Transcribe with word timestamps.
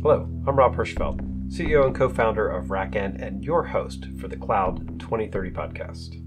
Hello, 0.00 0.28
I'm 0.46 0.54
Rob 0.54 0.76
Hirschfeld, 0.76 1.20
CEO 1.48 1.84
and 1.84 1.92
co 1.92 2.08
founder 2.08 2.48
of 2.48 2.66
RackN 2.66 3.20
and 3.20 3.44
your 3.44 3.64
host 3.64 4.06
for 4.20 4.28
the 4.28 4.36
Cloud 4.36 5.00
2030 5.00 5.50
podcast. 5.50 6.24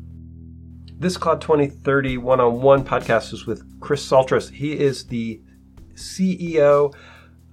This 1.00 1.16
Cloud 1.16 1.40
2030 1.40 2.18
one 2.18 2.42
on 2.42 2.62
one 2.62 2.84
podcast 2.84 3.32
is 3.32 3.46
with 3.46 3.64
Chris 3.80 4.06
Psaltis. 4.06 4.52
He 4.52 4.78
is 4.78 5.06
the 5.06 5.40
CEO 5.94 6.94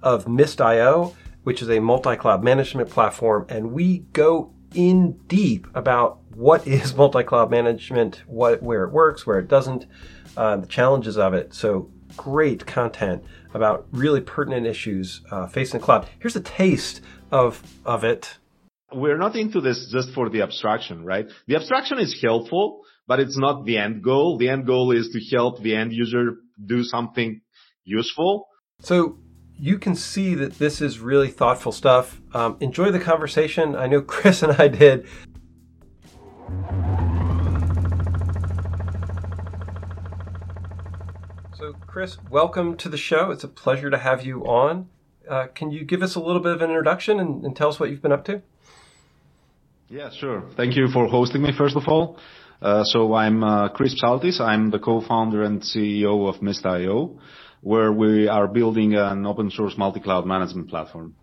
of 0.03 0.27
Mist.io, 0.27 1.15
which 1.43 1.61
is 1.61 1.69
a 1.69 1.79
multi 1.79 2.17
cloud 2.17 2.43
management 2.43 2.89
platform, 2.89 3.45
and 3.47 3.71
we 3.71 3.99
go 4.11 4.53
in 4.75 5.13
deep 5.27 5.67
about 5.73 6.19
what 6.35 6.67
is 6.67 6.93
multi 6.97 7.23
cloud 7.23 7.49
management, 7.49 8.23
what, 8.27 8.61
where 8.61 8.83
it 8.83 8.91
works, 8.91 9.25
where 9.25 9.39
it 9.39 9.47
doesn't, 9.47 9.85
uh, 10.35 10.57
the 10.57 10.67
challenges 10.67 11.17
of 11.17 11.33
it. 11.33 11.53
So, 11.53 11.89
great 12.17 12.65
content 12.65 13.23
about 13.53 13.87
really 13.91 14.21
pertinent 14.21 14.65
issues 14.65 15.21
uh, 15.31 15.47
facing 15.47 15.79
the 15.79 15.85
cloud. 15.85 16.07
Here's 16.19 16.35
a 16.35 16.41
taste 16.41 17.01
of 17.31 17.61
of 17.85 18.03
it. 18.03 18.37
We're 18.91 19.17
not 19.17 19.35
into 19.35 19.61
this 19.61 19.89
just 19.91 20.11
for 20.15 20.29
the 20.29 20.41
abstraction, 20.41 21.05
right? 21.05 21.27
The 21.47 21.55
abstraction 21.55 21.99
is 21.99 22.19
helpful, 22.21 22.81
but 23.07 23.19
it's 23.19 23.37
not 23.37 23.65
the 23.65 23.77
end 23.77 24.03
goal. 24.03 24.37
The 24.37 24.49
end 24.49 24.65
goal 24.65 24.91
is 24.91 25.09
to 25.09 25.35
help 25.35 25.61
the 25.61 25.75
end 25.75 25.93
user 25.93 26.37
do 26.65 26.83
something 26.83 27.41
useful. 27.83 28.47
So 28.81 29.19
you 29.57 29.77
can 29.77 29.95
see 29.95 30.35
that 30.35 30.57
this 30.57 30.81
is 30.81 30.99
really 30.99 31.29
thoughtful 31.29 31.71
stuff. 31.71 32.19
Um, 32.33 32.57
enjoy 32.61 32.91
the 32.91 32.99
conversation. 32.99 33.75
I 33.75 33.87
know 33.87 34.01
Chris 34.13 34.41
and 34.41 34.53
I 34.53 34.67
did. 34.69 35.05
So, 41.59 41.73
Chris, 41.73 42.15
welcome 42.31 42.77
to 42.77 42.87
the 42.87 42.95
show. 42.95 43.31
It's 43.31 43.43
a 43.43 43.47
pleasure 43.49 43.89
to 43.89 43.97
have 43.97 44.25
you 44.25 44.43
on. 44.45 44.87
Uh, 45.29 45.47
can 45.47 45.71
you 45.71 45.83
give 45.83 46.01
us 46.01 46.15
a 46.15 46.21
little 46.21 46.41
bit 46.41 46.53
of 46.53 46.61
an 46.61 46.69
introduction 46.69 47.19
and, 47.19 47.43
and, 47.43 47.53
tell 47.53 47.67
us 47.67 47.77
what 47.77 47.89
you've 47.89 48.01
been 48.01 48.13
up 48.13 48.23
to? 48.25 48.41
Yeah, 49.89 50.09
sure. 50.09 50.45
Thank 50.55 50.77
you 50.77 50.87
for 50.87 51.07
hosting 51.07 51.41
me, 51.41 51.51
first 51.51 51.75
of 51.75 51.83
all. 51.85 52.17
Uh, 52.61 52.85
so 52.85 53.13
I'm 53.13 53.43
uh, 53.43 53.67
Chris 53.69 53.93
Psaltis. 54.01 54.39
I'm 54.39 54.69
the 54.69 54.79
co-founder 54.79 55.43
and 55.43 55.61
CEO 55.61 56.29
of 56.29 56.41
Mist.io, 56.41 57.19
where 57.59 57.91
we 57.91 58.29
are 58.29 58.47
building 58.47 58.95
an 58.95 59.25
open 59.25 59.51
source 59.51 59.77
multi-cloud 59.77 60.25
management 60.25 60.69
platform. 60.69 61.13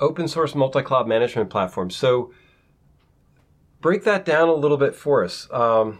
Open 0.00 0.28
source 0.28 0.54
multi-cloud 0.54 1.08
management 1.08 1.50
platform. 1.50 1.90
So 1.90 2.32
break 3.80 4.04
that 4.04 4.24
down 4.24 4.48
a 4.48 4.54
little 4.54 4.78
bit 4.78 4.94
for 4.94 5.24
us. 5.24 5.48
Um, 5.50 5.98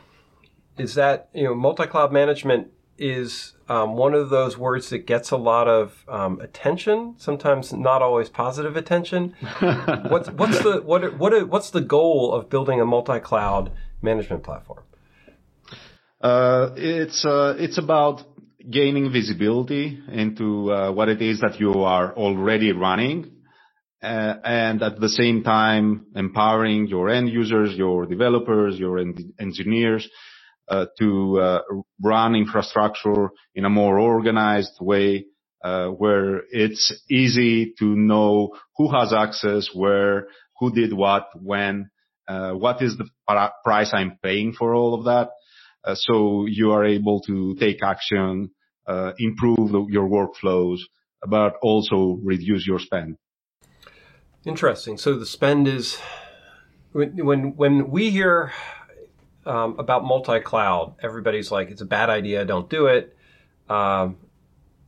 is 0.79 0.95
that 0.95 1.29
you 1.35 1.45
know 1.45 1.55
multi-cloud 1.55 2.13
management 2.13 2.69
is 2.99 3.53
um, 3.69 3.97
one 3.97 4.15
of 4.15 4.29
those 4.31 4.59
words 4.59 4.91
that 4.91 5.07
gets 5.07 5.31
a 5.31 5.37
lot 5.37 5.69
of 5.69 5.93
um, 6.09 6.41
attention, 6.41 7.15
sometimes 7.19 7.73
not 7.73 8.03
always 8.03 8.29
positive 8.29 8.77
attention. 8.77 9.35
what's, 10.09 10.29
what's 10.31 10.63
the 10.63 10.83
what 10.85 11.19
what 11.19 11.49
what's 11.49 11.71
the 11.71 11.81
goal 11.81 12.33
of 12.33 12.51
building 12.51 12.81
a 12.81 12.85
multi-cloud 12.85 13.73
management 14.03 14.43
platform? 14.43 14.83
Uh, 16.21 16.71
it's 16.77 17.25
uh, 17.25 17.55
it's 17.59 17.79
about 17.79 18.23
gaining 18.69 19.13
visibility 19.13 20.01
into 20.11 20.73
uh, 20.73 20.93
what 20.93 21.09
it 21.09 21.23
is 21.23 21.41
that 21.41 21.61
you 21.61 21.83
are 21.83 22.13
already 22.15 22.73
running, 22.73 23.31
uh, 24.03 24.35
and 24.45 24.83
at 24.83 24.99
the 24.99 25.09
same 25.09 25.45
time 25.45 26.07
empowering 26.17 26.89
your 26.89 27.09
end 27.09 27.29
users, 27.29 27.77
your 27.77 28.07
developers, 28.07 28.79
your 28.79 28.99
en- 28.99 29.33
engineers 29.39 30.09
to 30.99 31.41
uh, 31.41 31.61
run 32.03 32.35
infrastructure 32.35 33.31
in 33.55 33.65
a 33.65 33.71
more 33.71 33.99
organized 33.99 34.79
way, 34.81 35.27
uh, 35.65 35.89
where 35.89 36.43
it's 36.51 36.93
easy 37.11 37.75
to 37.79 37.85
know 37.85 38.51
who 38.77 38.91
has 38.91 39.13
access, 39.13 39.71
where, 39.75 40.29
who 40.59 40.73
did 40.73 40.93
what, 40.93 41.29
when, 41.35 41.91
what 42.27 42.83
is 42.83 42.97
the 42.97 43.09
price 43.65 43.91
I'm 43.93 44.19
paying 44.23 44.53
for 44.53 44.75
all 44.75 44.95
of 44.95 45.05
that. 45.05 45.31
So 45.95 46.47
you 46.47 46.73
are 46.73 46.85
able 46.85 47.21
to 47.23 47.55
take 47.57 47.83
action, 47.83 48.51
improve 49.19 49.91
your 49.91 50.09
workflows, 50.09 50.81
but 51.27 51.55
also 51.63 52.19
reduce 52.23 52.67
your 52.67 52.79
spend. 52.79 53.17
Interesting. 54.45 54.99
So 54.99 55.19
the 55.19 55.27
spend 55.27 55.67
is 55.67 55.99
when 56.93 57.55
when 57.57 57.91
we 57.91 58.11
hear 58.11 58.53
um, 59.47 59.79
about 59.79 60.05
multi-cloud, 60.05 60.97
everybody's 61.03 61.51
like, 61.51 61.71
it's 61.71 61.81
a 61.81 61.87
bad 61.87 62.11
idea, 62.11 62.45
don't 62.45 62.69
do 62.69 62.87
it. 62.87 63.17
Um, 63.69 64.17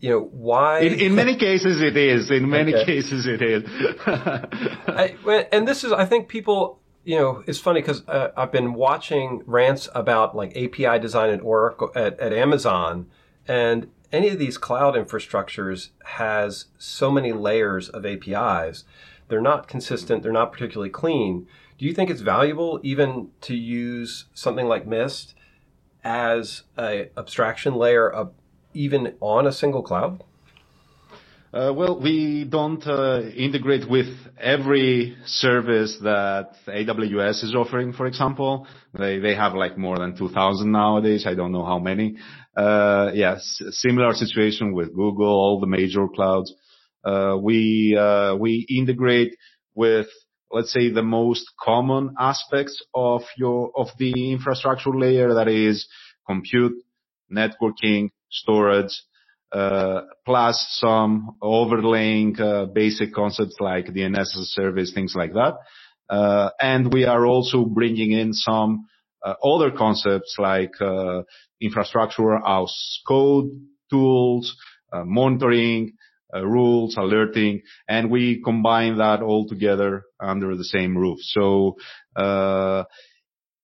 you 0.01 0.11
know 0.11 0.21
why? 0.21 0.81
In, 0.81 1.01
in, 1.01 1.15
many 1.15 1.37
cases, 1.39 1.81
it 1.81 1.97
is. 1.97 2.31
In 2.31 2.49
many 2.49 2.75
okay. 2.75 2.85
cases, 2.87 3.27
it 3.27 3.43
is. 3.43 3.65
I, 4.07 5.47
and 5.53 5.69
this 5.69 5.85
is, 5.85 5.93
I 5.93 6.07
think, 6.07 6.29
people. 6.29 6.79
You 7.03 7.19
know, 7.19 7.45
it's 7.47 7.59
funny 7.59 7.81
because 7.81 8.07
uh, 8.09 8.31
I've 8.37 8.53
been 8.53 8.75
watching 8.75 9.43
rants 9.47 9.89
about 9.95 10.37
like 10.37 10.51
API 10.51 10.99
design 10.99 11.31
at 11.31 11.41
Oracle 11.41 11.91
at, 11.95 12.19
at 12.21 12.33
Amazon, 12.33 13.07
and 13.49 13.89
any 14.13 14.29
of 14.29 14.39
these 14.39 14.59
cloud 14.59 14.95
infrastructures 14.95 15.91
has 16.05 16.67
so 16.79 17.11
many 17.11 17.33
layers 17.33 17.89
of 17.89 18.05
APIs. 18.05 18.85
They're 19.29 19.41
not 19.41 19.69
consistent. 19.69 20.23
They're 20.23 20.33
not 20.33 20.53
particularly 20.53 20.91
clean. 20.91 21.47
Do 21.81 21.87
you 21.87 21.95
think 21.95 22.11
it's 22.11 22.21
valuable 22.21 22.79
even 22.83 23.31
to 23.41 23.55
use 23.55 24.27
something 24.35 24.67
like 24.67 24.87
Mist 24.87 25.35
as 26.05 26.65
a 26.77 27.09
abstraction 27.17 27.75
layer 27.75 28.13
even 28.75 29.15
on 29.19 29.47
a 29.47 29.53
single 29.53 29.83
cloud? 29.83 30.23
Uh, 31.55 31.73
well, 31.75 31.99
we 31.99 32.45
don't 32.45 32.87
uh, 32.87 33.23
integrate 33.35 33.89
with 33.89 34.15
every 34.39 35.17
service 35.25 35.97
that 36.03 36.51
AWS 36.67 37.45
is 37.45 37.55
offering, 37.55 37.95
for 37.95 38.07
example. 38.07 38.67
They, 38.93 39.19
they 39.19 39.35
have 39.35 39.55
like 39.55 39.79
more 39.79 39.99
than 39.99 40.15
2,000 40.15 40.71
nowadays. 40.71 41.25
I 41.27 41.33
don't 41.33 41.51
know 41.51 41.65
how 41.65 41.79
many. 41.79 42.19
Uh, 42.55 43.11
yes, 43.15 43.63
similar 43.71 44.13
situation 44.13 44.75
with 44.75 44.95
Google, 44.95 45.29
all 45.29 45.61
the 45.61 45.67
major 45.67 46.09
clouds. 46.15 46.53
Uh, 47.03 47.39
we, 47.41 47.97
uh, 47.99 48.35
we 48.37 48.67
integrate 48.69 49.35
with 49.75 50.09
let's 50.53 50.73
say, 50.73 50.91
the 50.91 51.03
most 51.03 51.45
common 51.61 52.15
aspects 52.19 52.83
of 52.95 53.23
your 53.37 53.71
of 53.77 53.89
the 53.99 54.33
infrastructure 54.33 54.91
layer, 54.91 55.35
that 55.35 55.49
is 55.49 55.87
compute, 56.27 56.75
networking, 57.33 58.11
storage, 58.31 59.03
uh, 59.53 60.03
plus 60.25 60.65
some 60.79 61.37
overlaying 61.43 62.41
uh, 62.41 62.67
basic 62.67 63.13
concepts 63.13 63.57
like 63.61 63.87
DNS 63.87 64.21
as 64.21 64.37
a 64.37 64.45
service, 64.45 64.93
things 64.93 65.15
like 65.17 65.33
that. 65.35 65.55
Uh, 66.09 66.51
and 66.61 66.93
we 66.93 67.05
are 67.05 67.27
also 67.27 67.65
bringing 67.65 68.13
in 68.13 68.33
some 68.33 68.87
other 69.45 69.71
concepts 69.71 70.37
like 70.39 70.73
uh, 70.81 71.23
infrastructure 71.61 72.37
as 72.37 73.01
code 73.07 73.51
tools, 73.91 74.57
uh, 74.93 75.05
monitoring, 75.05 75.93
rules, 76.35 76.97
alerting, 76.97 77.63
and 77.89 78.11
we 78.11 78.43
combine 78.43 78.99
that 78.99 79.23
all 79.23 79.47
together 79.47 80.05
under 80.21 80.57
the 80.57 80.65
same 80.65 80.97
roof. 80.97 81.19
So, 81.21 81.77
uh, 82.17 82.85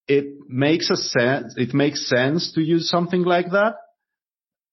it 0.07 0.25
makes 0.47 0.89
a 0.89 0.95
sense, 0.95 1.55
it 1.57 1.73
makes 1.73 2.07
sense 2.07 2.53
to 2.53 2.61
use 2.61 2.89
something 2.89 3.23
like 3.23 3.51
that, 3.51 3.75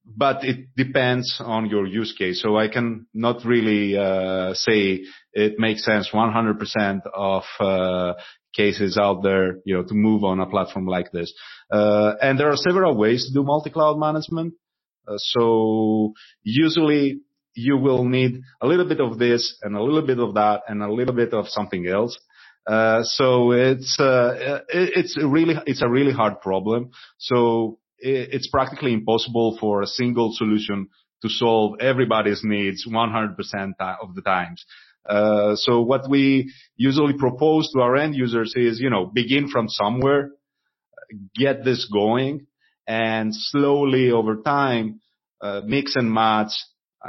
but 0.04 0.44
it 0.44 0.74
depends 0.76 1.40
on 1.44 1.66
your 1.66 1.86
use 1.86 2.14
case. 2.16 2.40
So 2.42 2.56
I 2.56 2.68
can 2.68 3.06
not 3.14 3.44
really, 3.44 3.96
uh, 3.96 4.54
say 4.54 5.04
it 5.32 5.58
makes 5.58 5.84
sense 5.84 6.10
100% 6.12 7.00
of, 7.12 7.42
uh, 7.58 8.14
cases 8.54 8.96
out 8.96 9.22
there, 9.22 9.58
you 9.64 9.74
know, 9.74 9.82
to 9.82 9.94
move 9.94 10.22
on 10.22 10.40
a 10.40 10.46
platform 10.46 10.86
like 10.86 11.10
this. 11.10 11.32
Uh, 11.70 12.12
and 12.22 12.38
there 12.38 12.50
are 12.50 12.56
several 12.56 12.96
ways 12.96 13.26
to 13.26 13.32
do 13.32 13.42
multi-cloud 13.42 13.98
management. 13.98 14.54
Uh, 15.06 15.14
so 15.18 16.12
usually 16.42 17.20
you 17.54 17.76
will 17.76 18.04
need 18.04 18.42
a 18.60 18.66
little 18.66 18.86
bit 18.86 19.00
of 19.00 19.18
this 19.18 19.58
and 19.62 19.76
a 19.76 19.82
little 19.82 20.06
bit 20.06 20.18
of 20.18 20.34
that 20.34 20.62
and 20.68 20.82
a 20.82 20.92
little 20.92 21.14
bit 21.14 21.32
of 21.32 21.48
something 21.48 21.86
else. 21.86 22.18
Uh, 22.66 23.02
so 23.02 23.52
it's 23.52 23.98
uh, 24.00 24.60
it's 24.68 25.18
really 25.22 25.54
it's 25.66 25.82
a 25.82 25.88
really 25.88 26.12
hard 26.12 26.40
problem. 26.40 26.90
So 27.18 27.78
it's 27.98 28.48
practically 28.48 28.92
impossible 28.92 29.56
for 29.60 29.82
a 29.82 29.86
single 29.86 30.32
solution 30.34 30.88
to 31.22 31.28
solve 31.28 31.80
everybody's 31.80 32.42
needs 32.44 32.86
100% 32.86 33.36
of 34.02 34.14
the 34.14 34.22
times. 34.22 34.64
Uh, 35.08 35.54
so 35.56 35.80
what 35.80 36.08
we 36.08 36.52
usually 36.76 37.14
propose 37.14 37.70
to 37.72 37.80
our 37.80 37.96
end 37.96 38.14
users 38.14 38.54
is, 38.56 38.80
you 38.80 38.90
know, 38.90 39.06
begin 39.06 39.48
from 39.48 39.68
somewhere, 39.68 40.30
get 41.34 41.64
this 41.64 41.88
going, 41.90 42.46
and 42.86 43.34
slowly 43.34 44.10
over 44.10 44.36
time, 44.36 45.00
uh, 45.40 45.62
mix 45.64 45.96
and 45.96 46.12
match 46.12 46.52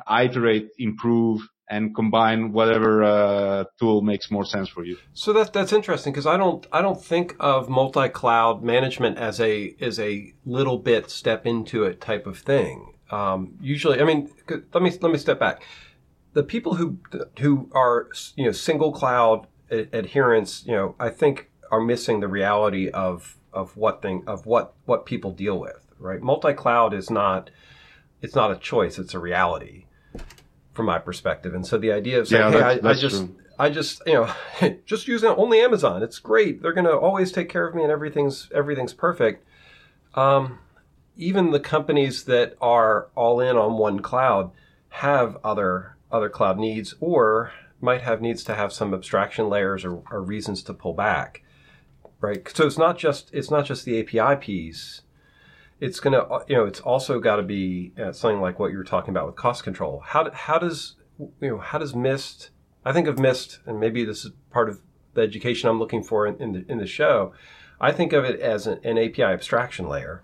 iterate, 0.09 0.69
improve, 0.77 1.41
and 1.69 1.95
combine 1.95 2.51
whatever 2.51 3.03
uh, 3.03 3.63
tool 3.79 4.01
makes 4.01 4.29
more 4.29 4.45
sense 4.45 4.69
for 4.69 4.85
you. 4.85 4.97
So 5.13 5.33
that's 5.33 5.49
that's 5.49 5.73
interesting 5.73 6.13
because 6.13 6.27
I 6.27 6.37
don't 6.37 6.65
I 6.71 6.81
don't 6.81 7.03
think 7.03 7.35
of 7.39 7.69
multi-cloud 7.69 8.63
management 8.63 9.17
as 9.17 9.39
a 9.41 9.75
as 9.81 9.99
a 9.99 10.33
little 10.45 10.77
bit 10.77 11.09
step 11.09 11.45
into 11.45 11.83
it 11.83 12.01
type 12.01 12.27
of 12.27 12.37
thing. 12.37 12.93
Um, 13.11 13.55
usually, 13.61 13.99
I 13.99 14.03
mean, 14.03 14.31
let 14.49 14.83
me 14.83 14.91
let 15.01 15.11
me 15.11 15.17
step 15.17 15.39
back. 15.39 15.63
the 16.33 16.43
people 16.43 16.75
who 16.75 16.99
who 17.39 17.69
are 17.73 18.09
you 18.35 18.45
know 18.45 18.51
single 18.51 18.91
cloud 18.91 19.47
adherents, 19.71 20.63
you 20.65 20.73
know, 20.73 20.95
I 20.99 21.09
think 21.09 21.49
are 21.71 21.81
missing 21.81 22.19
the 22.19 22.27
reality 22.27 22.89
of 22.89 23.37
of 23.51 23.75
what 23.75 24.01
thing 24.01 24.23
of 24.27 24.45
what 24.45 24.75
what 24.85 25.05
people 25.05 25.31
deal 25.31 25.59
with. 25.59 25.81
Right, 25.97 26.21
multi 26.21 26.53
cloud 26.53 26.93
is 26.93 27.09
not 27.09 27.49
it's 28.21 28.35
not 28.35 28.51
a 28.51 28.57
choice; 28.57 28.99
it's 28.99 29.13
a 29.13 29.19
reality 29.19 29.84
from 30.75 30.85
my 30.85 30.99
perspective. 30.99 31.55
And 31.55 31.65
so 31.65 31.77
the 31.77 31.91
idea 31.91 32.19
of 32.19 32.27
saying, 32.27 32.53
yeah, 32.53 32.73
"Hey, 32.73 32.79
I, 32.83 32.89
I, 32.91 32.93
just." 32.93 33.15
True. 33.15 33.35
I 33.57 33.69
just, 33.69 34.01
you 34.05 34.15
know, 34.15 34.33
just 34.85 35.07
using 35.07 35.29
only 35.29 35.61
Amazon. 35.61 36.03
It's 36.03 36.19
great. 36.19 36.61
They're 36.61 36.73
going 36.73 36.85
to 36.87 36.97
always 36.97 37.31
take 37.31 37.47
care 37.47 37.65
of 37.65 37.73
me, 37.73 37.83
and 37.83 37.91
everything's 37.91 38.49
everything's 38.53 38.93
perfect. 38.93 39.47
Um, 40.13 40.59
even 41.15 41.51
the 41.51 41.59
companies 41.61 42.25
that 42.25 42.55
are 42.61 43.07
all 43.15 43.39
in 43.39 43.55
on 43.55 43.77
one 43.77 44.01
cloud 44.01 44.51
have 44.89 45.37
other 45.41 45.95
other 46.11 46.29
cloud 46.29 46.59
needs, 46.59 46.95
or 46.99 47.53
might 47.81 48.01
have 48.01 48.21
needs 48.21 48.43
to 48.43 48.55
have 48.55 48.73
some 48.73 48.93
abstraction 48.93 49.47
layers 49.47 49.85
or, 49.85 50.01
or 50.11 50.21
reasons 50.21 50.63
to 50.63 50.73
pull 50.73 50.93
back, 50.93 51.43
right? 52.19 52.49
So 52.53 52.67
it's 52.67 52.77
not 52.77 52.97
just 52.97 53.29
it's 53.33 53.51
not 53.51 53.65
just 53.65 53.85
the 53.85 53.99
API 54.01 54.35
piece. 54.39 55.01
It's 55.79 55.99
gonna 55.99 56.25
you 56.47 56.55
know 56.55 56.65
it's 56.65 56.79
also 56.79 57.19
got 57.19 57.37
to 57.37 57.43
be 57.43 57.93
uh, 58.01 58.11
something 58.11 58.41
like 58.41 58.59
what 58.59 58.71
you 58.71 58.77
were 58.77 58.83
talking 58.83 59.11
about 59.11 59.27
with 59.27 59.35
cost 59.35 59.63
control. 59.63 60.01
How 60.05 60.31
how 60.31 60.57
does 60.57 60.95
you 61.19 61.31
know 61.41 61.57
how 61.57 61.77
does 61.77 61.95
Mist? 61.95 62.51
I 62.83 62.93
think 62.93 63.07
of 63.07 63.19
Mist, 63.19 63.59
and 63.65 63.79
maybe 63.79 64.05
this 64.05 64.25
is 64.25 64.31
part 64.51 64.69
of 64.69 64.81
the 65.15 65.21
education 65.21 65.69
I'm 65.69 65.79
looking 65.79 66.03
for 66.03 66.27
in, 66.27 66.41
in 66.41 66.51
the 66.53 66.65
in 66.71 66.77
the 66.77 66.87
show. 66.87 67.33
I 67.79 67.91
think 67.91 68.13
of 68.13 68.23
it 68.23 68.39
as 68.39 68.67
an, 68.67 68.79
an 68.83 68.97
API 68.97 69.23
abstraction 69.23 69.89
layer. 69.89 70.23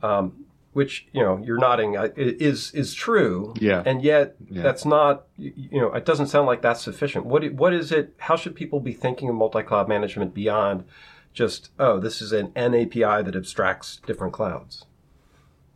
Um, 0.00 0.46
which 0.72 1.06
you 1.12 1.22
know 1.22 1.40
you're 1.44 1.58
nodding 1.58 1.96
uh, 1.96 2.08
is 2.16 2.72
is 2.72 2.94
true. 2.94 3.54
Yeah. 3.60 3.82
And 3.84 4.02
yet 4.02 4.36
yeah. 4.48 4.62
that's 4.62 4.84
not 4.84 5.26
you 5.36 5.80
know 5.80 5.92
it 5.92 6.04
doesn't 6.04 6.28
sound 6.28 6.46
like 6.46 6.62
that's 6.62 6.82
sufficient. 6.82 7.26
What 7.26 7.52
what 7.52 7.74
is 7.74 7.92
it? 7.92 8.14
How 8.18 8.36
should 8.36 8.54
people 8.54 8.80
be 8.80 8.92
thinking 8.92 9.28
of 9.28 9.34
multi-cloud 9.34 9.88
management 9.88 10.34
beyond 10.34 10.84
just 11.32 11.70
oh 11.78 12.00
this 12.00 12.20
is 12.20 12.32
an, 12.32 12.52
an 12.56 12.74
API 12.74 13.22
that 13.24 13.34
abstracts 13.36 14.00
different 14.06 14.32
clouds? 14.32 14.84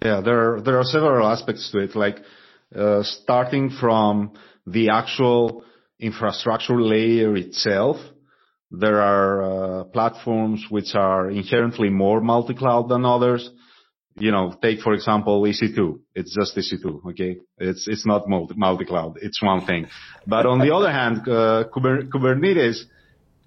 Yeah, 0.03 0.20
there 0.20 0.56
are, 0.56 0.61
there 0.61 0.79
are 0.79 0.85
several 0.85 1.26
aspects 1.26 1.70
to 1.73 1.79
it. 1.79 1.97
Like 1.97 2.19
uh, 2.75 3.03
starting 3.03 3.70
from 3.70 4.32
the 4.67 4.91
actual 4.91 5.64
infrastructure 5.99 6.81
layer 6.81 7.37
itself. 7.37 7.97
There 8.70 9.00
are 9.00 9.43
uh, 9.81 9.85
platforms 9.85 10.67
which 10.69 10.94
are 10.94 11.31
inherently 11.31 11.88
more 11.88 12.20
multi-cloud 12.20 12.88
than 12.88 13.05
others 13.05 13.49
you 14.19 14.31
know, 14.31 14.55
take 14.62 14.81
for 14.81 14.94
example 14.94 15.43
EC2. 15.43 15.99
It's 16.14 16.35
just 16.35 16.56
EC2, 16.56 17.11
okay? 17.11 17.37
It's 17.58 17.87
it's 17.87 18.06
not 18.06 18.25
multi-cloud. 18.29 19.19
It's 19.20 19.43
one 19.43 19.67
thing. 19.67 19.87
But 20.26 20.47
on 20.47 20.58
the 20.58 20.75
other 20.75 20.91
hand, 20.91 21.29
uh, 21.29 21.64
Kubernetes, 21.73 22.85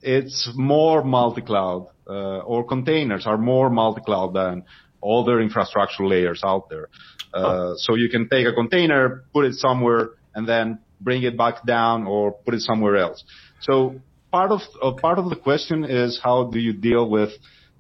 it's 0.02 0.52
more 0.56 1.04
multi-cloud, 1.04 1.88
or 2.14 2.64
containers 2.64 3.26
are 3.26 3.38
more 3.38 3.70
multi-cloud 3.70 4.34
than 4.34 4.64
other 5.04 5.40
infrastructure 5.40 6.06
layers 6.06 6.42
out 6.44 6.70
there. 6.70 6.90
Uh, 7.34 7.38
oh. 7.38 7.74
So 7.78 7.96
you 7.96 8.10
can 8.10 8.28
take 8.30 8.46
a 8.48 8.54
container, 8.54 9.24
put 9.34 9.46
it 9.46 9.54
somewhere, 9.56 10.10
and 10.36 10.48
then 10.48 10.80
bring 11.00 11.24
it 11.24 11.38
back 11.38 11.66
down 11.66 12.06
or 12.08 12.32
put 12.32 12.54
it 12.54 12.62
somewhere 12.62 12.98
else. 12.98 13.24
So 13.62 14.02
part 14.32 14.52
of 14.52 14.62
part 14.98 15.20
of 15.20 15.30
the 15.30 15.36
question 15.36 15.84
is 15.84 16.20
how 16.22 16.46
do 16.46 16.60
you 16.60 16.74
deal 16.74 17.10
with 17.10 17.32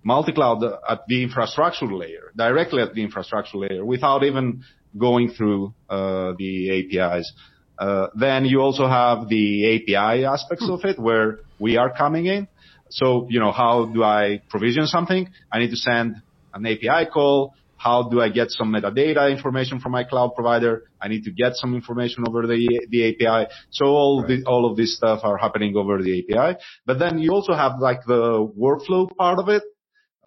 multi-cloud 0.04 0.64
at 0.88 1.02
the 1.08 1.24
infrastructure 1.24 1.86
layer, 1.86 2.32
directly 2.36 2.82
at 2.82 2.94
the 2.94 3.04
infrastructure 3.04 3.58
layer, 3.58 3.84
without 3.84 4.24
even 4.24 4.64
going 4.98 5.30
through 5.30 5.74
uh, 5.90 6.34
the 6.38 6.54
APIs. 6.78 7.32
Uh, 7.78 8.08
then 8.16 8.46
you 8.46 8.60
also 8.60 8.88
have 8.88 9.30
the 9.30 9.76
API 9.76 10.26
aspects 10.26 10.68
of 10.70 10.84
it 10.84 11.00
where 11.00 11.40
we 11.60 11.78
are 11.78 11.90
coming 11.96 12.26
in. 12.26 12.48
So, 12.90 13.28
you 13.30 13.40
know, 13.40 13.52
how 13.52 13.86
do 13.86 14.04
I 14.04 14.42
provision 14.50 14.88
something? 14.88 15.30
I 15.52 15.60
need 15.60 15.70
to 15.70 15.78
send 15.78 16.22
an 16.54 16.66
API 16.66 17.10
call. 17.12 17.54
How 17.78 18.10
do 18.10 18.20
I 18.20 18.30
get 18.30 18.52
some 18.52 18.74
metadata 18.74 19.32
information 19.32 19.80
from 19.80 19.94
my 19.94 20.04
cloud 20.04 20.36
provider? 20.36 20.84
I 21.00 21.08
need 21.08 21.24
to 21.24 21.32
get 21.32 21.54
some 21.56 21.76
information 21.76 22.26
over 22.28 22.46
the, 22.46 22.88
the 22.90 23.10
API. 23.10 23.52
So 23.70 23.86
all 23.86 24.22
right. 24.22 24.28
the, 24.28 24.44
all 24.46 24.70
of 24.70 24.76
this 24.76 24.98
stuff 24.98 25.22
are 25.24 25.38
happening 25.38 25.78
over 25.78 26.02
the 26.02 26.20
API. 26.20 26.60
But 26.86 27.00
then 27.00 27.20
you 27.20 27.32
also 27.32 27.54
have 27.54 27.80
like 27.80 28.00
the 28.06 28.46
workflow 28.58 29.08
part 29.16 29.40
of 29.40 29.48
it 29.48 29.64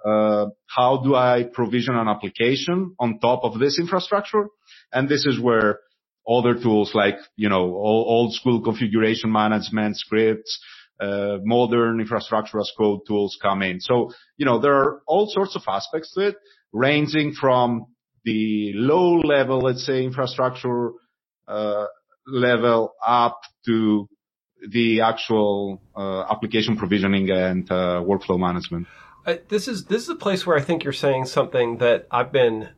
uh, 0.04 0.46
how 0.66 1.00
do 1.02 1.14
I 1.14 1.44
provision 1.52 1.94
an 1.94 2.08
application 2.08 2.94
on 2.98 3.18
top 3.20 3.44
of 3.44 3.58
this 3.58 3.78
infrastructure? 3.78 4.48
And 4.92 5.08
this 5.08 5.26
is 5.26 5.38
where 5.38 5.80
other 6.28 6.54
tools 6.54 6.92
like, 6.94 7.16
you 7.36 7.48
know, 7.48 7.74
old 7.74 8.34
school 8.34 8.62
configuration 8.62 9.30
management 9.30 9.96
scripts, 9.96 10.60
modern 11.42 12.00
infrastructure 12.00 12.60
as 12.60 12.70
code 12.76 13.00
tools 13.06 13.38
come 13.40 13.62
in. 13.62 13.80
So, 13.80 14.12
you 14.36 14.46
know, 14.46 14.58
there 14.58 14.74
are 14.74 15.02
all 15.06 15.26
sorts 15.28 15.56
of 15.56 15.62
aspects 15.66 16.12
to 16.14 16.28
it, 16.28 16.36
ranging 16.72 17.32
from 17.32 17.86
the 18.24 18.72
low 18.74 19.18
level, 19.18 19.60
let's 19.60 19.84
say, 19.84 20.04
infrastructure 20.04 20.92
uh, 21.48 21.86
level 22.26 22.94
up 23.04 23.40
to 23.66 24.08
the 24.70 25.00
actual 25.00 25.82
uh, 25.96 26.22
application 26.30 26.76
provisioning 26.76 27.30
and 27.30 27.68
uh, 27.70 28.00
workflow 28.06 28.38
management 28.38 28.86
this 29.48 29.68
is 29.68 29.84
this 29.86 30.02
is 30.02 30.08
a 30.08 30.14
place 30.14 30.46
where 30.46 30.56
I 30.56 30.62
think 30.62 30.84
you're 30.84 30.92
saying 30.92 31.26
something 31.26 31.78
that 31.78 32.06
I've 32.10 32.32
been 32.32 32.70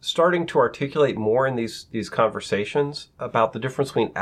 starting 0.00 0.46
to 0.48 0.58
articulate 0.58 1.16
more 1.16 1.46
in 1.46 1.56
these 1.56 1.86
these 1.90 2.08
conversations 2.08 3.08
about 3.18 3.52
the 3.52 3.58
difference 3.58 3.90
between 3.90 4.12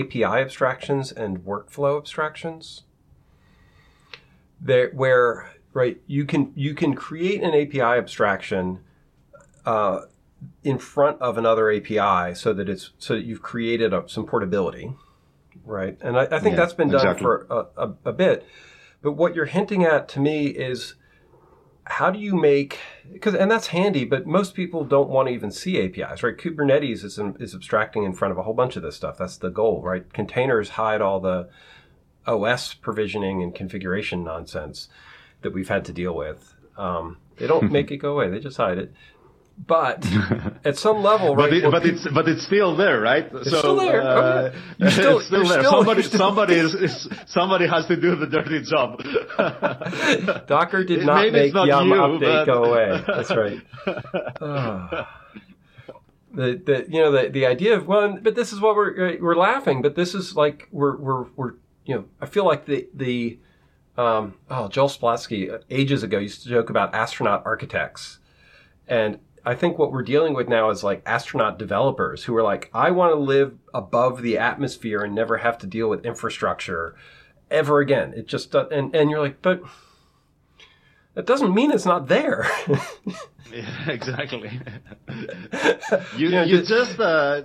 API 0.00 0.24
abstractions 0.24 1.12
and 1.12 1.44
workflow 1.44 1.98
abstractions. 1.98 2.82
There, 4.60 4.90
where 4.90 5.54
right 5.72 6.00
you 6.06 6.24
can 6.24 6.52
you 6.54 6.74
can 6.74 6.94
create 6.94 7.42
an 7.42 7.54
API 7.54 7.98
abstraction 7.98 8.80
uh, 9.66 10.02
in 10.62 10.78
front 10.78 11.20
of 11.20 11.38
another 11.38 11.70
API 11.70 12.34
so 12.34 12.52
that 12.52 12.68
it's 12.68 12.90
so 12.98 13.14
that 13.14 13.24
you've 13.24 13.42
created 13.42 13.92
a, 13.92 14.04
some 14.06 14.26
portability, 14.26 14.94
right? 15.64 15.98
And 16.00 16.16
I, 16.16 16.22
I 16.22 16.38
think 16.38 16.54
yeah, 16.54 16.56
that's 16.56 16.72
been 16.72 16.88
done 16.88 17.00
exactly. 17.00 17.22
for 17.22 17.46
a, 17.50 17.82
a, 17.82 17.94
a 18.06 18.12
bit. 18.12 18.46
But 19.02 19.12
what 19.12 19.34
you're 19.34 19.46
hinting 19.46 19.84
at 19.84 20.08
to 20.10 20.20
me 20.20 20.46
is 20.46 20.94
how 21.86 22.10
do 22.10 22.18
you 22.18 22.34
make 22.34 22.78
because 23.12 23.34
and 23.34 23.50
that's 23.50 23.68
handy 23.68 24.04
but 24.04 24.26
most 24.26 24.54
people 24.54 24.84
don't 24.84 25.10
want 25.10 25.28
to 25.28 25.34
even 25.34 25.50
see 25.50 25.78
apis 25.78 26.22
right? 26.22 26.36
Kubernetes 26.36 27.04
is, 27.04 27.18
is 27.38 27.54
abstracting 27.54 28.04
in 28.04 28.14
front 28.14 28.32
of 28.32 28.38
a 28.38 28.42
whole 28.42 28.54
bunch 28.54 28.76
of 28.76 28.82
this 28.82 28.96
stuff. 28.96 29.18
That's 29.18 29.36
the 29.36 29.50
goal 29.50 29.82
right? 29.82 30.10
Containers 30.12 30.70
hide 30.70 31.00
all 31.00 31.20
the 31.20 31.48
os 32.26 32.74
provisioning 32.74 33.42
and 33.42 33.54
configuration 33.54 34.24
nonsense 34.24 34.88
that 35.42 35.52
we've 35.52 35.68
had 35.68 35.84
to 35.84 35.92
deal 35.92 36.14
with. 36.14 36.54
Um, 36.76 37.18
they 37.36 37.46
don't 37.46 37.70
make 37.78 37.90
it 37.90 37.98
go 37.98 38.12
away. 38.12 38.30
They 38.30 38.40
just 38.40 38.56
hide 38.56 38.78
it 38.78 38.92
but 39.56 40.06
at 40.64 40.76
some 40.76 41.02
level, 41.02 41.36
right? 41.36 41.50
But, 41.50 41.52
it, 41.52 41.70
but 41.70 41.86
it's 41.86 42.08
but 42.12 42.28
it's 42.28 42.44
still 42.44 42.76
there, 42.76 43.00
right? 43.00 43.28
It's 43.32 43.50
so, 43.50 43.58
still 43.58 43.76
there. 43.76 44.02
Uh, 44.02 44.52
oh, 44.80 44.88
still, 44.90 45.18
it's 45.18 45.26
still 45.26 45.44
there. 45.46 45.60
Still, 45.60 45.70
somebody 45.70 46.02
somebody 46.02 46.54
is, 46.54 46.74
is, 46.74 47.08
somebody 47.26 47.66
has 47.66 47.86
to 47.86 47.96
do 47.96 48.16
the 48.16 48.26
dirty 48.26 48.62
job. 48.62 49.02
Docker 50.46 50.84
did 50.84 51.04
not 51.04 51.32
make 51.32 51.54
not 51.54 51.66
Yum 51.68 51.88
you, 51.88 51.94
update 51.94 52.20
but... 52.20 52.44
go 52.46 52.64
away. 52.64 53.04
That's 53.06 53.30
right. 53.30 53.60
Oh. 54.40 55.06
The, 56.36 56.60
the 56.66 56.86
you 56.88 57.00
know 57.00 57.12
the 57.12 57.28
the 57.28 57.46
idea 57.46 57.76
of 57.76 57.86
one, 57.86 58.20
but 58.20 58.34
this 58.34 58.52
is 58.52 58.60
what 58.60 58.74
we're 58.74 59.20
we're 59.20 59.36
laughing, 59.36 59.82
but 59.82 59.94
this 59.94 60.16
is 60.16 60.34
like 60.34 60.66
we're 60.72 60.96
we're 60.96 61.26
we're 61.36 61.52
you 61.84 61.94
know 61.94 62.06
I 62.20 62.26
feel 62.26 62.44
like 62.44 62.66
the 62.66 62.88
the 62.92 63.38
um, 63.96 64.34
oh 64.50 64.66
Joel 64.66 64.88
Spolsky 64.88 65.56
ages 65.70 66.02
ago 66.02 66.18
used 66.18 66.42
to 66.42 66.48
joke 66.48 66.70
about 66.70 66.92
astronaut 66.92 67.46
architects 67.46 68.18
and 68.88 69.20
I 69.44 69.54
think 69.54 69.78
what 69.78 69.92
we're 69.92 70.02
dealing 70.02 70.34
with 70.34 70.48
now 70.48 70.70
is 70.70 70.82
like 70.82 71.02
astronaut 71.04 71.58
developers 71.58 72.24
who 72.24 72.34
are 72.36 72.42
like, 72.42 72.70
I 72.72 72.90
want 72.90 73.12
to 73.12 73.18
live 73.18 73.58
above 73.74 74.22
the 74.22 74.38
atmosphere 74.38 75.02
and 75.02 75.14
never 75.14 75.38
have 75.38 75.58
to 75.58 75.66
deal 75.66 75.88
with 75.88 76.06
infrastructure 76.06 76.94
ever 77.50 77.80
again. 77.80 78.14
It 78.14 78.26
just 78.26 78.52
does, 78.52 78.68
and 78.72 78.94
and 78.94 79.10
you're 79.10 79.20
like, 79.20 79.42
but 79.42 79.62
that 81.14 81.26
doesn't 81.26 81.54
mean 81.54 81.70
it's 81.70 81.84
not 81.84 82.08
there. 82.08 82.46
yeah, 83.52 83.86
exactly. 83.88 84.60
you 86.16 86.28
yeah, 86.28 86.44
you 86.44 86.62
just 86.62 86.98
uh, 86.98 87.42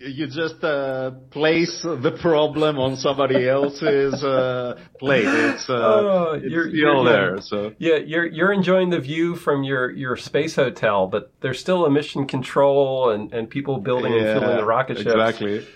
you 0.00 0.26
just 0.26 0.64
uh, 0.64 1.10
place 1.30 1.82
the 1.82 2.16
problem 2.20 2.78
on 2.78 2.96
somebody 2.96 3.46
else's 3.46 4.24
uh, 4.24 4.78
plate. 4.98 5.26
It's, 5.26 5.68
uh, 5.68 5.74
oh, 5.74 6.32
it's 6.32 6.50
you're, 6.50 6.68
still 6.68 6.74
you're, 6.74 7.04
there. 7.04 7.40
So 7.42 7.72
yeah, 7.78 7.96
you're 7.96 8.26
you're 8.26 8.52
enjoying 8.52 8.90
the 8.90 9.00
view 9.00 9.36
from 9.36 9.62
your, 9.62 9.90
your 9.90 10.16
space 10.16 10.56
hotel, 10.56 11.06
but 11.06 11.32
there's 11.42 11.60
still 11.60 11.84
a 11.84 11.90
mission 11.90 12.26
control 12.26 13.10
and, 13.10 13.32
and 13.32 13.50
people 13.50 13.78
building 13.78 14.14
yeah, 14.14 14.20
and 14.20 14.40
filling 14.40 14.56
the 14.56 14.64
rocket 14.64 14.96
ships. 14.96 15.10
Exactly. 15.10 15.66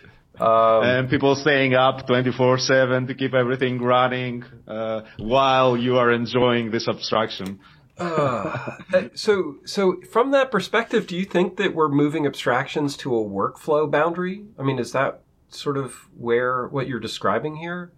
Um, 0.40 0.83
and 0.83 1.11
people 1.11 1.37
staying 1.37 1.75
up 1.75 2.09
24/7 2.09 3.07
to 3.09 3.14
keep 3.14 3.35
everything 3.35 3.81
running 3.81 4.43
uh, 4.66 5.02
while 5.19 5.76
you 5.76 5.99
are 5.99 6.11
enjoying 6.11 6.71
this 6.71 6.88
abstraction. 6.88 7.61
Uh, 7.99 8.77
so, 9.15 9.57
so 9.65 10.01
from 10.11 10.31
that 10.33 10.51
perspective, 10.51 11.07
do 11.07 11.17
you 11.17 11.25
think 11.25 11.57
that 11.57 11.75
we're 11.75 11.89
moving 11.89 12.27
abstractions 12.27 12.97
to 12.99 13.15
a 13.17 13.25
workflow 13.25 13.91
boundary? 13.91 14.45
I 14.59 14.63
mean, 14.63 14.79
is 14.79 14.93
that 14.93 15.21
sort 15.49 15.77
of 15.77 16.09
where 16.17 16.67
what 16.69 16.89
you're 16.89 17.01
describing 17.01 17.57
here, 17.57 17.93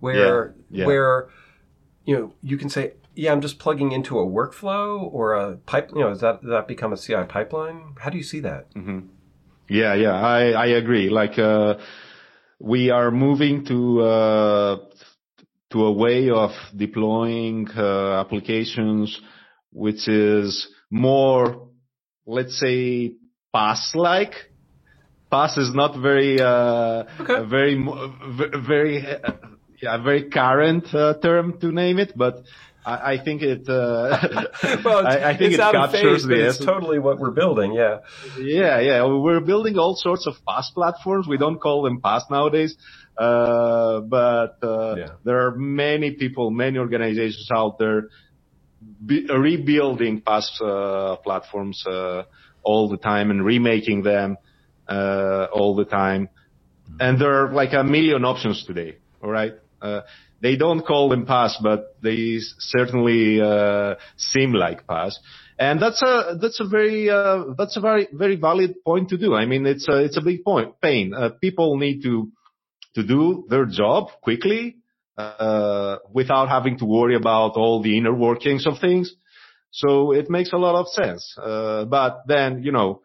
where 0.00 0.54
Yeah, 0.70 0.80
yeah. 0.80 0.86
where 0.86 1.28
you 2.04 2.16
know 2.16 2.34
you 2.42 2.58
can 2.58 2.68
say, 2.68 2.92
yeah, 3.14 3.32
I'm 3.32 3.40
just 3.40 3.58
plugging 3.58 3.92
into 3.92 4.18
a 4.18 4.26
workflow 4.26 5.02
or 5.12 5.34
a 5.34 5.56
pipe. 5.56 5.90
You 5.94 6.00
know, 6.00 6.08
does 6.10 6.20
that 6.20 6.42
that 6.42 6.68
become 6.68 6.92
a 6.92 6.96
CI 6.96 7.24
pipeline? 7.28 7.94
How 8.00 8.10
do 8.10 8.18
you 8.18 8.24
see 8.24 8.40
that? 8.40 8.66
Yeah, 9.68 9.94
yeah, 9.94 10.12
I, 10.12 10.50
I 10.50 10.66
agree. 10.66 11.08
Like, 11.08 11.38
uh, 11.38 11.78
we 12.58 12.90
are 12.90 13.10
moving 13.10 13.64
to, 13.64 14.02
uh, 14.02 14.76
to 15.72 15.84
a 15.84 15.92
way 15.92 16.30
of 16.30 16.50
deploying, 16.76 17.68
uh, 17.76 18.20
applications, 18.20 19.20
which 19.72 20.06
is 20.08 20.68
more, 20.90 21.68
let's 22.26 22.58
say, 22.58 23.14
PaaS-like. 23.54 24.34
PaaS 25.30 25.56
is 25.58 25.74
not 25.74 25.96
very, 25.98 26.40
uh, 26.40 27.04
Okay. 27.20 27.44
very, 27.48 27.74
very, 28.66 29.06
uh, 29.06 29.32
yeah, 29.82 29.96
very 30.02 30.24
current, 30.30 30.94
uh, 30.94 31.14
term 31.22 31.58
to 31.60 31.72
name 31.72 31.98
it, 31.98 32.12
but 32.16 32.44
I, 32.84 33.12
I 33.14 33.24
think 33.24 33.42
it, 33.42 33.68
uh, 33.68 33.72
Well, 34.84 35.06
it's, 35.06 35.16
I, 35.16 35.30
I 35.30 35.36
think 35.38 35.52
it's 35.52 35.54
it 35.54 35.60
out 35.60 35.74
of 35.74 35.90
captures 35.92 36.26
phase, 36.26 36.56
it's 36.56 36.64
totally 36.64 36.98
what 36.98 37.18
we're 37.18 37.30
building. 37.30 37.72
Yeah. 37.72 37.98
Yeah, 38.38 38.80
yeah. 38.80 39.04
We're 39.06 39.40
building 39.40 39.78
all 39.78 39.94
sorts 39.96 40.26
of 40.26 40.34
PaaS 40.46 40.72
platforms. 40.74 41.26
We 41.28 41.38
don't 41.38 41.60
call 41.60 41.82
them 41.82 42.00
PaaS 42.00 42.22
nowadays. 42.30 42.76
Uh, 43.16 44.00
but, 44.00 44.56
uh, 44.62 44.94
Yeah. 44.96 45.06
there 45.24 45.46
are 45.46 45.54
many 45.56 46.12
people, 46.12 46.50
many 46.50 46.78
organizations 46.78 47.48
out 47.54 47.78
there 47.78 48.08
be, 49.06 49.26
rebuilding 49.26 50.22
PaaS 50.22 50.48
uh, 50.60 51.16
platforms, 51.16 51.84
uh, 51.86 52.22
all 52.62 52.88
the 52.88 52.96
time 52.96 53.30
and 53.30 53.44
remaking 53.44 54.02
them, 54.02 54.36
uh, 54.88 55.46
all 55.52 55.74
the 55.76 55.84
time. 55.84 56.28
And 56.98 57.18
there 57.18 57.32
are 57.44 57.52
like 57.52 57.72
a 57.72 57.84
million 57.84 58.24
options 58.24 58.64
today. 58.64 58.96
All 59.22 59.30
right. 59.30 59.54
Uh, 59.80 60.00
they 60.40 60.56
don't 60.56 60.84
call 60.84 61.08
them 61.08 61.26
PaaS, 61.26 61.56
but 61.62 61.96
they 62.02 62.38
certainly, 62.58 63.40
uh, 63.40 63.94
seem 64.16 64.52
like 64.52 64.86
PaaS. 64.86 65.14
And 65.58 65.80
that's 65.80 66.02
a, 66.02 66.36
that's 66.40 66.60
a 66.60 66.64
very, 66.64 67.08
uh, 67.10 67.54
that's 67.56 67.76
a 67.76 67.80
very, 67.80 68.08
very 68.12 68.36
valid 68.36 68.82
point 68.84 69.10
to 69.10 69.18
do. 69.18 69.34
I 69.34 69.46
mean, 69.46 69.66
it's 69.66 69.88
a, 69.88 70.02
it's 70.02 70.16
a 70.16 70.22
big 70.22 70.42
point, 70.44 70.80
pain. 70.80 71.14
Uh, 71.14 71.28
people 71.40 71.76
need 71.76 72.02
to, 72.02 72.32
to 72.94 73.02
do 73.02 73.46
their 73.48 73.66
job 73.66 74.08
quickly, 74.22 74.76
uh, 75.16 75.96
without 76.12 76.48
having 76.48 76.78
to 76.78 76.84
worry 76.84 77.14
about 77.16 77.52
all 77.56 77.82
the 77.82 77.96
inner 77.96 78.14
workings 78.14 78.66
of 78.66 78.78
things. 78.80 79.14
So 79.70 80.12
it 80.12 80.28
makes 80.28 80.52
a 80.52 80.58
lot 80.58 80.74
of 80.74 80.88
sense. 80.88 81.34
Uh, 81.38 81.84
but 81.86 82.22
then, 82.26 82.62
you 82.62 82.72
know, 82.72 83.00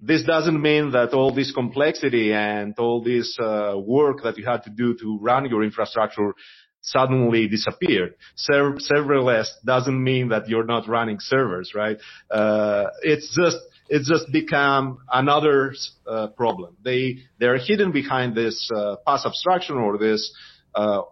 this 0.00 0.22
doesn't 0.22 0.60
mean 0.60 0.92
that 0.92 1.12
all 1.12 1.32
this 1.32 1.50
complexity 1.52 2.32
and 2.32 2.74
all 2.78 3.02
this 3.02 3.36
uh, 3.40 3.74
work 3.76 4.22
that 4.22 4.38
you 4.38 4.44
had 4.44 4.62
to 4.64 4.70
do 4.70 4.96
to 5.00 5.18
run 5.20 5.46
your 5.46 5.64
infrastructure 5.64 6.34
suddenly 6.80 7.48
disappeared. 7.48 8.14
Serv- 8.36 8.78
serverless 8.78 9.48
doesn't 9.64 10.02
mean 10.02 10.28
that 10.28 10.48
you're 10.48 10.64
not 10.64 10.88
running 10.88 11.18
servers, 11.18 11.72
right? 11.74 11.98
Uh, 12.30 12.84
it's 13.02 13.34
just 13.34 13.58
it's 13.88 14.08
just 14.08 14.30
become 14.32 14.98
another 15.12 15.74
uh, 16.06 16.28
problem. 16.28 16.76
They 16.84 17.18
they're 17.38 17.58
hidden 17.58 17.92
behind 17.92 18.34
this 18.34 18.70
uh, 18.74 18.96
PaaS 19.06 19.24
abstraction 19.26 19.76
or 19.76 19.98
this 19.98 20.30
uh, 20.74 21.02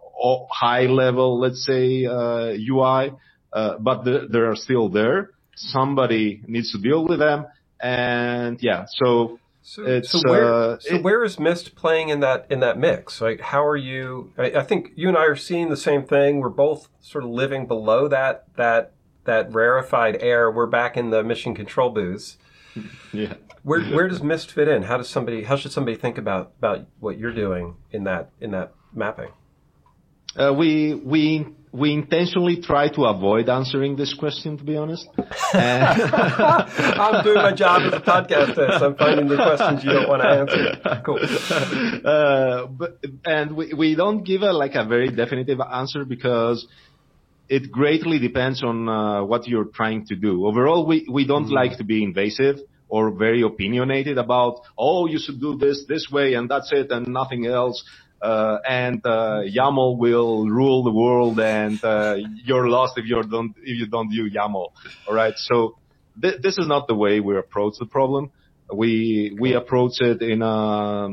high 0.51 0.85
level, 0.85 1.39
let's 1.39 1.65
say, 1.65 2.05
uh, 2.05 2.53
UI, 2.71 3.11
uh, 3.53 3.77
but 3.79 4.03
the, 4.03 4.27
they 4.31 4.39
are 4.39 4.55
still 4.55 4.89
there. 4.89 5.31
Somebody 5.55 6.41
needs 6.47 6.71
to 6.71 6.79
deal 6.79 7.05
with 7.07 7.19
them, 7.19 7.45
and 7.81 8.57
yeah, 8.61 8.85
so 8.87 9.39
So, 9.63 9.83
It's, 9.85 10.11
so 10.11 10.21
where 10.29 10.53
uh, 10.53 10.77
so 10.79 10.95
it- 10.95 11.03
where 11.03 11.23
is 11.25 11.37
Mist 11.39 11.75
playing 11.75 12.09
in 12.09 12.19
that 12.21 12.45
in 12.49 12.59
that 12.61 12.77
mix? 12.77 13.19
Like, 13.19 13.41
how 13.41 13.65
are 13.65 13.75
you? 13.75 14.31
I, 14.37 14.51
I 14.61 14.63
think 14.63 14.91
you 14.95 15.09
and 15.09 15.17
I 15.17 15.25
are 15.25 15.35
seeing 15.35 15.69
the 15.69 15.75
same 15.89 16.03
thing. 16.05 16.39
We're 16.39 16.49
both 16.67 16.87
sort 17.01 17.23
of 17.25 17.31
living 17.31 17.65
below 17.67 18.07
that 18.07 18.45
that 18.55 18.93
that 19.25 19.53
rarefied 19.53 20.17
air. 20.21 20.49
We're 20.49 20.67
back 20.67 20.95
in 20.95 21.09
the 21.09 21.21
mission 21.23 21.53
control 21.53 21.89
booths. 21.89 22.37
yeah. 23.13 23.35
Where 23.63 23.81
where 23.81 24.07
does 24.07 24.21
Mist 24.21 24.51
fit 24.51 24.67
in? 24.67 24.83
How 24.83 24.97
does 24.97 25.09
somebody 25.09 25.43
how 25.43 25.57
should 25.57 25.71
somebody 25.71 25.97
think 25.97 26.17
about 26.17 26.53
about 26.57 26.87
what 26.99 27.17
you're 27.17 27.33
doing 27.33 27.75
in 27.91 28.05
that 28.05 28.31
in 28.39 28.51
that 28.51 28.73
mapping? 28.93 29.31
Uh, 30.35 30.53
we 30.53 30.93
we 30.93 31.47
we 31.71 31.93
intentionally 31.93 32.57
try 32.61 32.89
to 32.89 33.05
avoid 33.05 33.49
answering 33.49 33.95
this 33.95 34.13
question, 34.13 34.57
to 34.57 34.63
be 34.63 34.77
honest. 34.77 35.07
I'm 35.53 37.23
doing 37.23 37.37
my 37.37 37.53
job 37.53 37.81
as 37.83 37.93
a 37.93 37.99
podcaster, 37.99 38.69
host. 38.69 38.83
I'm 38.83 38.95
finding 38.95 39.27
the 39.27 39.35
questions 39.35 39.83
you 39.83 39.91
don't 39.91 40.07
want 40.07 40.21
to 40.21 40.29
answer. 40.29 41.01
Cool. 41.05 41.19
uh, 42.05 42.67
but 42.67 43.03
and 43.25 43.55
we 43.55 43.73
we 43.73 43.95
don't 43.95 44.23
give 44.23 44.41
a 44.41 44.53
like 44.53 44.75
a 44.75 44.85
very 44.85 45.09
definitive 45.09 45.59
answer 45.59 46.05
because 46.05 46.67
it 47.49 47.71
greatly 47.71 48.19
depends 48.19 48.63
on 48.63 48.89
uh, 48.89 49.23
what 49.23 49.47
you're 49.47 49.71
trying 49.73 50.05
to 50.07 50.15
do. 50.15 50.45
Overall, 50.45 50.85
we 50.85 51.07
we 51.09 51.25
don't 51.25 51.49
like 51.49 51.77
to 51.77 51.83
be 51.83 52.03
invasive 52.03 52.57
or 52.89 53.11
very 53.11 53.41
opinionated 53.41 54.17
about 54.17 54.61
oh 54.77 55.07
you 55.07 55.19
should 55.19 55.39
do 55.39 55.57
this 55.57 55.85
this 55.87 56.07
way 56.11 56.33
and 56.33 56.49
that's 56.49 56.71
it 56.71 56.91
and 56.91 57.07
nothing 57.07 57.45
else. 57.45 57.83
Uh, 58.19 58.57
and 58.67 59.05
uh, 59.05 59.41
YAML 59.45 59.99
will 59.99 60.49
rule 60.49 60.83
the 60.83 60.91
world, 60.91 61.39
and 61.39 61.83
uh, 61.83 62.15
you're 62.43 62.67
lost 62.67 62.97
if 62.97 63.05
you 63.05 63.21
don't 63.21 63.55
if 63.61 63.77
you 63.79 63.85
don't 63.85 64.09
do 64.09 64.27
YAML. 64.27 64.69
All 65.07 65.13
right, 65.13 65.35
so 65.37 65.77
th- 66.19 66.41
this 66.41 66.57
is 66.57 66.67
not 66.67 66.87
the 66.87 66.95
way 66.95 67.19
we 67.19 67.37
approach 67.37 67.75
the 67.79 67.85
problem. 67.85 68.31
We 68.73 69.37
we 69.39 69.53
approach 69.53 70.01
it 70.01 70.23
in 70.23 70.41
a 70.41 71.09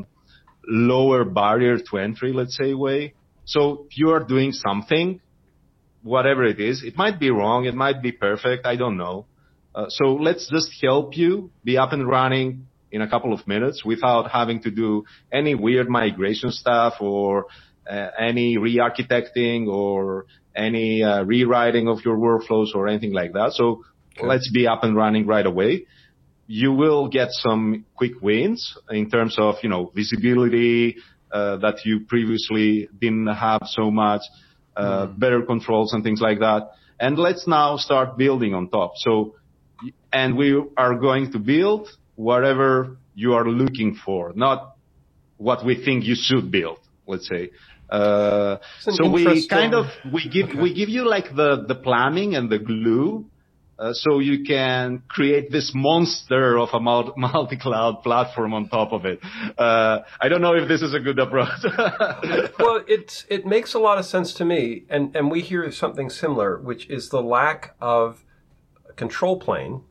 lower 0.67 1.25
barrier 1.25 1.77
to 1.77 1.97
entry, 1.99 2.33
let's 2.33 2.57
say, 2.57 2.73
way. 2.73 3.13
So 3.45 3.85
you 3.91 4.09
are 4.09 4.23
doing 4.23 4.51
something, 4.51 5.21
whatever 6.05 6.43
it 6.45 6.59
is, 6.59 6.83
it 6.83 6.95
might 6.97 7.19
be 7.19 7.31
wrong, 7.31 7.65
it 7.65 7.75
might 7.75 8.01
be 8.01 8.11
perfect, 8.11 8.65
I 8.65 8.75
don't 8.75 8.97
know. 8.97 9.27
Uh, 9.73 9.87
so 9.89 10.13
let's 10.13 10.49
just 10.49 10.71
help 10.81 11.17
you 11.17 11.51
be 11.63 11.77
up 11.77 11.91
and 11.93 12.07
running 12.07 12.67
in 12.91 13.01
a 13.01 13.09
couple 13.09 13.33
of 13.33 13.45
minutes 13.47 13.83
without 13.83 14.31
having 14.31 14.61
to 14.61 14.71
do 14.71 15.03
any 15.33 15.55
weird 15.55 15.89
migration 15.89 16.51
stuff 16.51 16.93
or 17.01 17.47
uh, 17.89 18.09
any 18.19 18.57
re-architecting 18.57 19.67
or 19.67 20.25
any 20.55 21.03
uh, 21.03 21.23
rewriting 21.23 21.87
of 21.89 21.99
your 22.05 22.17
workflows 22.17 22.73
or 22.75 22.87
anything 22.87 23.13
like 23.13 23.33
that. 23.33 23.51
So 23.53 23.81
Okay. 24.17 24.27
let's 24.29 24.49
be 24.49 24.65
up 24.65 24.85
and 24.85 24.95
running 24.95 25.27
right 25.27 25.45
away 25.45 25.85
you 26.47 26.71
will 26.73 27.07
get 27.07 27.29
some 27.31 27.85
quick 27.95 28.13
wins 28.21 28.77
in 28.89 29.09
terms 29.09 29.35
of, 29.39 29.55
you 29.63 29.69
know, 29.69 29.91
visibility, 29.95 30.95
uh, 31.31 31.57
that 31.57 31.77
you 31.85 32.01
previously 32.07 32.87
didn't 33.01 33.27
have 33.27 33.61
so 33.65 33.89
much, 33.91 34.21
uh, 34.75 35.05
better 35.07 35.41
controls 35.41 35.93
and 35.93 36.03
things 36.03 36.21
like 36.21 36.39
that. 36.39 36.71
And 36.99 37.17
let's 37.17 37.47
now 37.47 37.77
start 37.77 38.17
building 38.17 38.53
on 38.53 38.69
top. 38.69 38.93
So, 38.97 39.35
and 40.11 40.37
we 40.37 40.61
are 40.77 40.95
going 40.95 41.31
to 41.33 41.39
build 41.39 41.89
whatever 42.15 42.97
you 43.13 43.33
are 43.33 43.47
looking 43.47 43.95
for, 44.05 44.31
not 44.35 44.75
what 45.37 45.65
we 45.65 45.83
think 45.83 46.05
you 46.05 46.15
should 46.15 46.51
build, 46.51 46.79
let's 47.07 47.27
say. 47.27 47.51
Uh, 47.89 48.57
It's 48.77 48.87
an 48.87 48.93
so 48.95 49.09
we 49.11 49.21
interesting- 49.21 49.49
kind 49.49 49.73
of, 49.75 49.85
we 50.11 50.27
give, 50.29 50.49
Okay. 50.49 50.61
we 50.61 50.73
give 50.73 50.89
you 50.89 51.07
like 51.07 51.35
the, 51.35 51.65
the 51.67 51.75
planning 51.75 52.35
and 52.35 52.49
the 52.49 52.59
glue 52.59 53.25
uh, 53.77 53.93
so 53.93 54.19
you 54.19 54.45
can 54.45 55.03
create 55.07 55.51
this 55.51 55.71
monster 55.75 56.57
of 56.57 56.69
a 56.73 56.79
multi-cloud 57.17 58.03
platform 58.03 58.53
on 58.53 58.69
top 58.69 58.93
of 58.93 59.05
it. 59.05 59.19
Uh, 59.57 59.99
I 60.21 60.29
don't 60.29 60.41
know 60.41 60.55
if 60.55 60.67
this 60.67 60.81
is 60.81 60.93
a 60.93 60.99
good 60.99 61.19
approach. 61.19 61.49
well, 62.59 62.83
it 62.87 63.25
it 63.29 63.45
makes 63.45 63.73
a 63.73 63.79
lot 63.79 63.97
of 63.97 64.05
sense 64.05 64.33
to 64.35 64.45
me, 64.45 64.85
and 64.89 65.15
and 65.15 65.29
we 65.29 65.41
hear 65.41 65.69
something 65.71 66.09
similar, 66.09 66.57
which 66.57 66.89
is 66.89 67.09
the 67.09 67.21
lack 67.21 67.75
of 67.81 68.23
control 68.95 69.39
plane. 69.39 69.81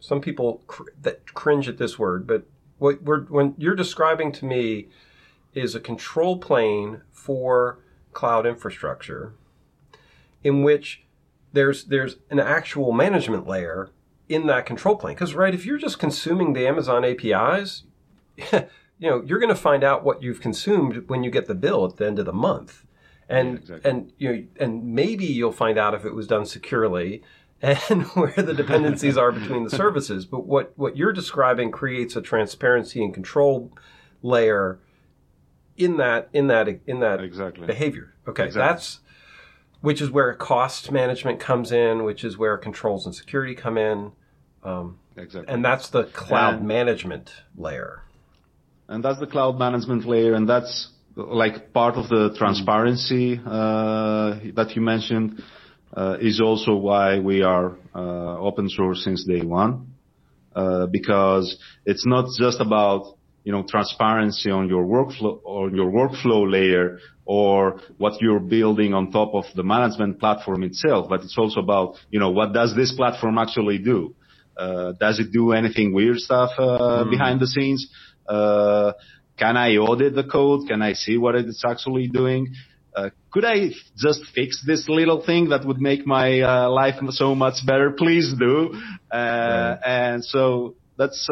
Some 0.00 0.20
people 0.20 0.62
cr- 0.66 0.90
that 1.02 1.34
cringe 1.34 1.68
at 1.68 1.78
this 1.78 1.98
word, 1.98 2.26
but 2.26 2.44
what 2.78 3.02
we're 3.02 3.24
when 3.24 3.54
you're 3.58 3.76
describing 3.76 4.32
to 4.32 4.44
me 4.46 4.88
is 5.54 5.74
a 5.74 5.80
control 5.80 6.38
plane 6.38 7.02
for 7.12 7.78
cloud 8.12 8.46
infrastructure, 8.46 9.34
in 10.42 10.62
which 10.62 11.04
there's 11.54 11.84
there's 11.84 12.16
an 12.30 12.38
actual 12.40 12.92
management 12.92 13.46
layer 13.46 13.90
in 14.28 14.46
that 14.46 14.66
control 14.66 14.96
plane. 14.96 15.14
Because 15.14 15.34
right, 15.34 15.54
if 15.54 15.64
you're 15.66 15.78
just 15.78 15.98
consuming 15.98 16.52
the 16.52 16.66
Amazon 16.66 17.04
APIs, 17.04 17.84
you 18.52 19.10
know 19.10 19.22
you're 19.26 19.38
going 19.38 19.48
to 19.54 19.60
find 19.60 19.82
out 19.82 20.04
what 20.04 20.22
you've 20.22 20.40
consumed 20.40 21.08
when 21.08 21.24
you 21.24 21.30
get 21.30 21.46
the 21.46 21.54
bill 21.54 21.84
at 21.86 21.96
the 21.96 22.06
end 22.06 22.18
of 22.18 22.26
the 22.26 22.32
month 22.32 22.84
and 23.28 23.48
Yeah, 23.54 23.58
exactly. 23.60 23.90
and 23.90 24.12
you 24.18 24.32
know 24.32 24.44
and 24.60 24.84
maybe 24.94 25.24
you'll 25.26 25.52
find 25.52 25.78
out 25.78 25.94
if 25.94 26.04
it 26.04 26.14
was 26.14 26.26
done 26.26 26.44
securely 26.46 27.22
and 27.62 28.02
where 28.14 28.32
the 28.36 28.54
dependencies 28.54 29.16
are 29.16 29.32
between 29.32 29.64
the 29.64 29.70
services 29.82 30.26
but 30.26 30.46
what 30.46 30.72
what 30.76 30.96
you're 30.96 31.12
describing 31.12 31.70
creates 31.70 32.16
a 32.16 32.22
transparency 32.22 33.02
and 33.02 33.14
control 33.14 33.72
layer 34.22 34.78
in 35.76 35.96
that 35.96 36.28
in 36.32 36.46
that 36.48 36.68
in 36.86 37.00
that 37.00 37.22
exactly. 37.22 37.66
behavior 37.66 38.14
okay 38.28 38.44
Exactly. 38.44 38.68
that's 38.72 39.00
which 39.84 40.00
is 40.00 40.10
where 40.10 40.32
cost 40.32 40.90
management 40.90 41.38
comes 41.38 41.70
in, 41.70 42.04
which 42.04 42.24
is 42.24 42.38
where 42.38 42.56
controls 42.56 43.04
and 43.04 43.14
security 43.14 43.54
come 43.54 43.76
in. 43.76 44.12
Um, 44.62 44.98
exactly. 45.14 45.52
And 45.52 45.62
that's 45.62 45.90
the 45.90 46.04
cloud 46.04 46.54
and, 46.60 46.66
management 46.66 47.30
layer. 47.54 48.02
And 48.88 49.04
that's 49.04 49.20
the 49.20 49.26
cloud 49.26 49.58
management 49.58 50.06
layer, 50.06 50.32
and 50.32 50.48
that's 50.48 50.88
like 51.16 51.74
part 51.74 51.96
of 51.96 52.08
the 52.08 52.34
transparency 52.38 53.38
uh, 53.44 54.38
that 54.56 54.72
you 54.74 54.80
mentioned 54.80 55.42
uh, 55.94 56.16
is 56.18 56.40
also 56.40 56.76
why 56.76 57.18
we 57.18 57.42
are 57.42 57.76
uh, 57.94 58.38
open 58.38 58.70
source 58.70 59.04
since 59.04 59.24
day 59.24 59.42
one, 59.42 59.88
uh, 60.56 60.86
because 60.86 61.58
it's 61.84 62.06
not 62.06 62.24
just 62.38 62.58
about 62.58 63.13
you 63.44 63.52
know, 63.52 63.62
transparency 63.62 64.50
on 64.50 64.68
your 64.68 64.84
workflow, 64.84 65.38
on 65.44 65.74
your 65.76 65.90
workflow 65.92 66.50
layer 66.50 66.98
or 67.26 67.80
what 67.98 68.20
you're 68.20 68.40
building 68.40 68.94
on 68.94 69.10
top 69.12 69.34
of 69.34 69.44
the 69.54 69.62
management 69.62 70.18
platform 70.18 70.62
itself, 70.62 71.06
but 71.08 71.20
it's 71.20 71.36
also 71.38 71.60
about, 71.60 71.94
you 72.10 72.18
know, 72.18 72.30
what 72.30 72.52
does 72.52 72.74
this 72.74 72.92
platform 72.92 73.38
actually 73.38 73.78
do? 73.78 74.14
Uh, 74.56 74.92
does 74.98 75.18
it 75.18 75.30
do 75.32 75.52
anything 75.52 75.92
weird 75.92 76.18
stuff, 76.18 76.50
uh, 76.58 77.04
mm. 77.04 77.10
behind 77.10 77.40
the 77.40 77.46
scenes? 77.46 77.88
Uh, 78.26 78.92
can 79.36 79.56
I 79.56 79.76
audit 79.76 80.14
the 80.14 80.24
code? 80.24 80.68
Can 80.68 80.80
I 80.80 80.94
see 80.94 81.16
what 81.18 81.34
it's 81.34 81.64
actually 81.66 82.08
doing? 82.08 82.54
Uh, 82.94 83.10
could 83.30 83.44
I 83.44 83.70
just 83.96 84.20
fix 84.34 84.62
this 84.64 84.88
little 84.88 85.24
thing 85.24 85.48
that 85.48 85.66
would 85.66 85.80
make 85.80 86.06
my 86.06 86.40
uh, 86.40 86.70
life 86.70 86.94
so 87.10 87.34
much 87.34 87.66
better? 87.66 87.90
Please 87.90 88.32
do. 88.38 88.80
Uh, 89.12 89.16
right. 89.16 89.78
And 89.84 90.24
so 90.24 90.76
that's 90.96 91.28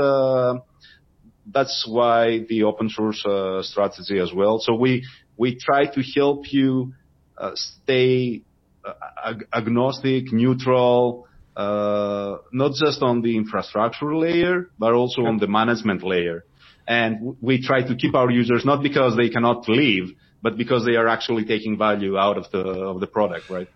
that's 1.52 1.86
why 1.86 2.44
the 2.48 2.64
open 2.64 2.88
source 2.88 3.24
uh, 3.26 3.62
strategy 3.62 4.18
as 4.18 4.32
well. 4.32 4.58
So 4.58 4.74
we 4.74 5.04
we 5.36 5.56
try 5.56 5.86
to 5.86 6.02
help 6.16 6.52
you 6.52 6.92
uh, 7.38 7.52
stay 7.54 8.42
uh, 8.84 8.92
ag- 9.24 9.46
agnostic, 9.52 10.32
neutral, 10.32 11.26
uh, 11.56 12.36
not 12.52 12.72
just 12.74 13.02
on 13.02 13.22
the 13.22 13.36
infrastructure 13.36 14.14
layer, 14.14 14.70
but 14.78 14.92
also 14.92 15.22
on 15.22 15.38
the 15.38 15.46
management 15.46 16.02
layer. 16.02 16.44
And 16.86 17.36
we 17.40 17.62
try 17.62 17.82
to 17.82 17.94
keep 17.94 18.14
our 18.14 18.30
users 18.30 18.64
not 18.64 18.82
because 18.82 19.16
they 19.16 19.28
cannot 19.28 19.68
leave, 19.68 20.14
but 20.42 20.56
because 20.56 20.84
they 20.84 20.96
are 20.96 21.06
actually 21.06 21.44
taking 21.44 21.78
value 21.78 22.18
out 22.18 22.36
of 22.36 22.50
the 22.50 22.58
of 22.58 23.00
the 23.00 23.06
product, 23.06 23.48
right? 23.50 23.68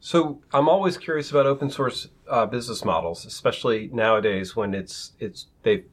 So 0.00 0.42
I'm 0.52 0.68
always 0.68 0.96
curious 0.98 1.30
about 1.30 1.46
open 1.46 1.70
source 1.70 2.08
uh, 2.28 2.46
business 2.46 2.84
models, 2.84 3.24
especially 3.24 3.90
nowadays 3.92 4.54
when 4.54 4.74
it's 4.74 5.12
it's 5.18 5.46
they 5.62 5.84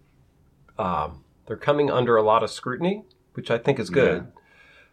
um, 0.77 1.24
they're 1.51 1.58
coming 1.58 1.91
under 1.91 2.15
a 2.15 2.24
lot 2.24 2.43
of 2.43 2.50
scrutiny, 2.50 3.03
which 3.34 3.51
I 3.51 3.58
think 3.58 3.77
is 3.77 3.89
good. 3.89 4.24
Yeah. 4.24 4.41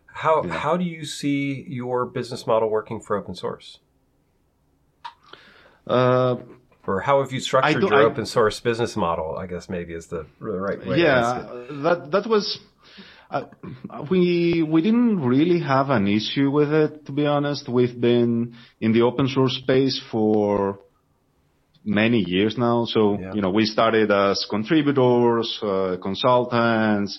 How 0.07 0.43
yeah. 0.43 0.59
how 0.59 0.77
do 0.77 0.83
you 0.83 1.05
see 1.05 1.65
your 1.69 2.05
business 2.05 2.49
model 2.49 2.69
working 2.69 3.01
for 3.01 3.17
open 3.17 3.37
source? 3.37 3.79
Uh, 5.87 6.35
or 6.85 7.01
how 7.03 7.23
have 7.23 7.31
you 7.31 7.39
structured 7.39 7.81
your 7.81 7.95
I, 7.95 8.03
open 8.03 8.27
source 8.27 8.59
business 8.59 8.97
model? 8.97 9.37
I 9.39 9.47
guess 9.47 9.69
maybe 9.69 9.95
is 9.95 10.09
the, 10.09 10.27
the 10.41 10.47
right 10.47 10.85
way. 10.85 10.99
Yeah, 10.99 11.47
that 11.85 12.11
that 12.11 12.27
was. 12.27 12.59
Uh, 13.31 13.45
we 14.11 14.65
we 14.69 14.83
didn't 14.83 15.21
really 15.21 15.61
have 15.61 15.91
an 15.91 16.09
issue 16.09 16.51
with 16.51 16.73
it, 16.73 17.07
to 17.07 17.13
be 17.13 17.25
honest. 17.25 17.69
We've 17.69 18.01
been 18.01 18.57
in 18.81 18.93
the 18.93 19.03
open 19.03 19.29
source 19.29 19.55
space 19.59 20.03
for 20.11 20.81
many 21.85 22.19
years 22.19 22.57
now. 22.59 22.85
So, 22.85 23.19
yeah. 23.19 23.33
you 23.35 23.41
know, 23.41 23.51
we 23.51 23.65
started 23.65 24.11
as 24.11 24.47
contributors, 24.49 25.59
uh, 25.63 25.97
consultants, 26.03 27.19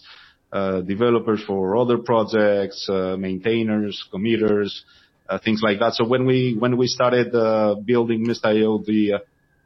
uh, 0.51 0.81
developers 0.81 1.43
for 1.45 1.77
other 1.77 1.97
projects, 1.99 2.87
uh, 2.89 3.15
maintainers, 3.17 4.03
committers, 4.11 4.83
uh, 5.29 5.37
things 5.43 5.61
like 5.63 5.79
that. 5.79 5.93
So 5.93 6.07
when 6.07 6.25
we, 6.25 6.55
when 6.57 6.77
we 6.77 6.87
started, 6.87 7.33
uh, 7.35 7.75
building 7.85 8.25
Mist.io, 8.25 8.79
the, 8.79 9.13
uh, 9.13 9.17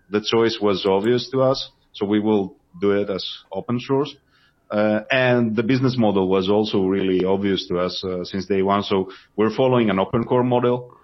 the 0.10 0.22
choice 0.30 0.58
was 0.62 0.86
obvious 0.86 1.30
to 1.32 1.42
us. 1.42 1.70
So 1.94 2.06
we 2.06 2.20
will 2.20 2.58
do 2.82 2.92
it 2.92 3.10
as 3.10 3.26
open 3.52 3.80
source. 3.80 4.14
and 4.72 5.56
the 5.56 5.64
business 5.64 5.96
model 5.98 6.28
was 6.28 6.50
also 6.50 6.86
really 6.86 7.24
obvious 7.24 7.68
to 7.68 7.78
us, 7.78 8.04
since 8.24 8.48
day 8.48 8.62
one. 8.62 8.84
So 8.84 9.12
we're 9.36 9.56
following 9.56 9.90
an 9.90 10.00
open 10.00 10.24
core 10.24 10.44
model. 10.44 10.98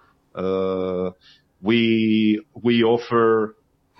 we, 1.62 2.42
we 2.54 2.82
offer 2.82 3.54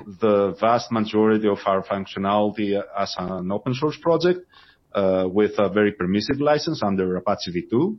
the 0.07 0.57
vast 0.61 0.91
majority 0.93 1.49
of 1.49 1.59
our 1.67 1.83
functionality 1.83 2.81
as 2.97 3.15
an 3.19 3.51
open 3.53 3.75
source 3.75 3.97
project 4.01 4.41
uh, 4.95 5.29
with 5.31 5.53
a 5.59 5.69
very 5.69 5.93
permissive 5.93 6.41
license 6.41 6.83
under 6.83 7.17
Apache 7.17 7.53
v2. 7.53 7.97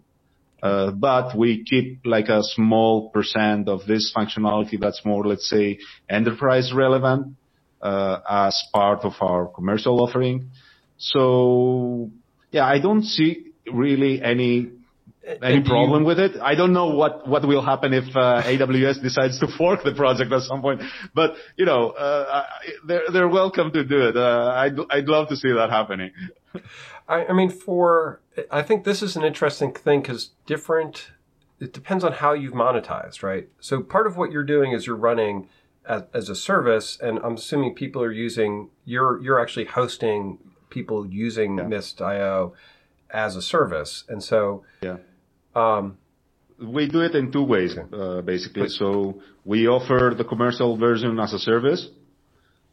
Uh, 0.62 0.92
but 0.92 1.36
we 1.36 1.64
keep 1.64 2.02
like 2.06 2.30
a 2.30 2.42
small 2.44 3.10
percent 3.10 3.68
of 3.68 3.86
this 3.88 4.14
functionality 4.16 4.80
that's 4.80 5.04
more, 5.04 5.26
let's 5.26 5.50
say, 5.50 5.80
enterprise 6.08 6.72
relevant 6.72 7.36
uh, 7.82 8.20
as 8.30 8.64
part 8.72 9.00
of 9.04 9.14
our 9.22 9.48
commercial 9.48 10.00
offering. 10.02 10.52
So 10.98 12.12
yeah, 12.52 12.66
I 12.66 12.80
don't 12.80 13.04
see 13.04 13.54
really 13.72 14.22
any 14.22 14.70
any 15.23 15.62
problem 15.62 16.03
with 16.03 16.19
it. 16.19 16.39
I 16.41 16.55
don't 16.55 16.73
know 16.73 16.88
what, 16.88 17.27
what 17.27 17.47
will 17.47 17.62
happen 17.62 17.93
if 17.93 18.15
uh, 18.15 18.41
AWS 18.45 19.01
decides 19.01 19.39
to 19.39 19.47
fork 19.47 19.84
the 19.84 19.93
project 19.93 20.31
at 20.31 20.41
some 20.41 20.62
point, 20.62 20.81
but 21.13 21.36
you 21.57 21.65
know, 21.65 21.91
uh, 21.91 22.45
they're 22.86 23.03
they're 23.12 23.27
welcome 23.27 23.71
to 23.71 23.84
do 23.84 24.07
it. 24.07 24.17
Uh, 24.17 24.51
I'd 24.55 24.77
I'd 24.89 25.07
love 25.07 25.29
to 25.29 25.36
see 25.36 25.51
that 25.51 25.69
happening. 25.69 26.12
I, 27.07 27.25
I 27.25 27.34
mean, 27.34 27.49
for 27.49 28.21
I 28.49 28.62
think 28.62 28.84
this 28.84 29.01
is 29.01 29.15
an 29.15 29.23
interesting 29.23 29.73
thing 29.73 30.01
because 30.01 30.31
different. 30.45 31.12
It 31.60 31.73
depends 31.73 32.03
on 32.03 32.13
how 32.13 32.34
you've 32.34 32.55
monetized, 32.55 33.21
right? 33.21 33.47
So 33.60 33.84
part 33.84 34.07
of 34.07 34.17
what 34.17 34.31
you're 34.31 34.43
doing 34.43 34.71
is 34.71 34.88
you're 34.88 34.95
running 34.95 35.47
as, 35.88 36.05
as 36.12 36.27
a 36.27 36.36
service, 36.36 36.97
and 36.99 37.19
I'm 37.19 37.36
assuming 37.36 37.75
people 37.75 38.01
are 38.01 38.12
using 38.12 38.69
you're 38.84 39.21
you're 39.21 39.39
actually 39.39 39.65
hosting 39.65 40.39
people 40.71 41.05
using. 41.05 41.55
Mist.io 41.69 42.53
as 43.13 43.36
a 43.36 43.41
service, 43.41 44.05
and 44.07 44.23
so 44.23 44.63
yeah 44.81 44.95
we 46.62 46.88
do 46.88 47.02
it 47.02 47.16
in 47.16 47.32
two 47.32 47.44
ways, 47.44 47.76
uh, 47.78 48.22
basically. 48.22 48.70
So 48.70 49.22
we 49.44 49.68
offer 49.68 50.14
the 50.16 50.24
commercial 50.24 50.78
version 50.78 51.20
as 51.20 51.34
a 51.34 51.40
service 51.40 51.90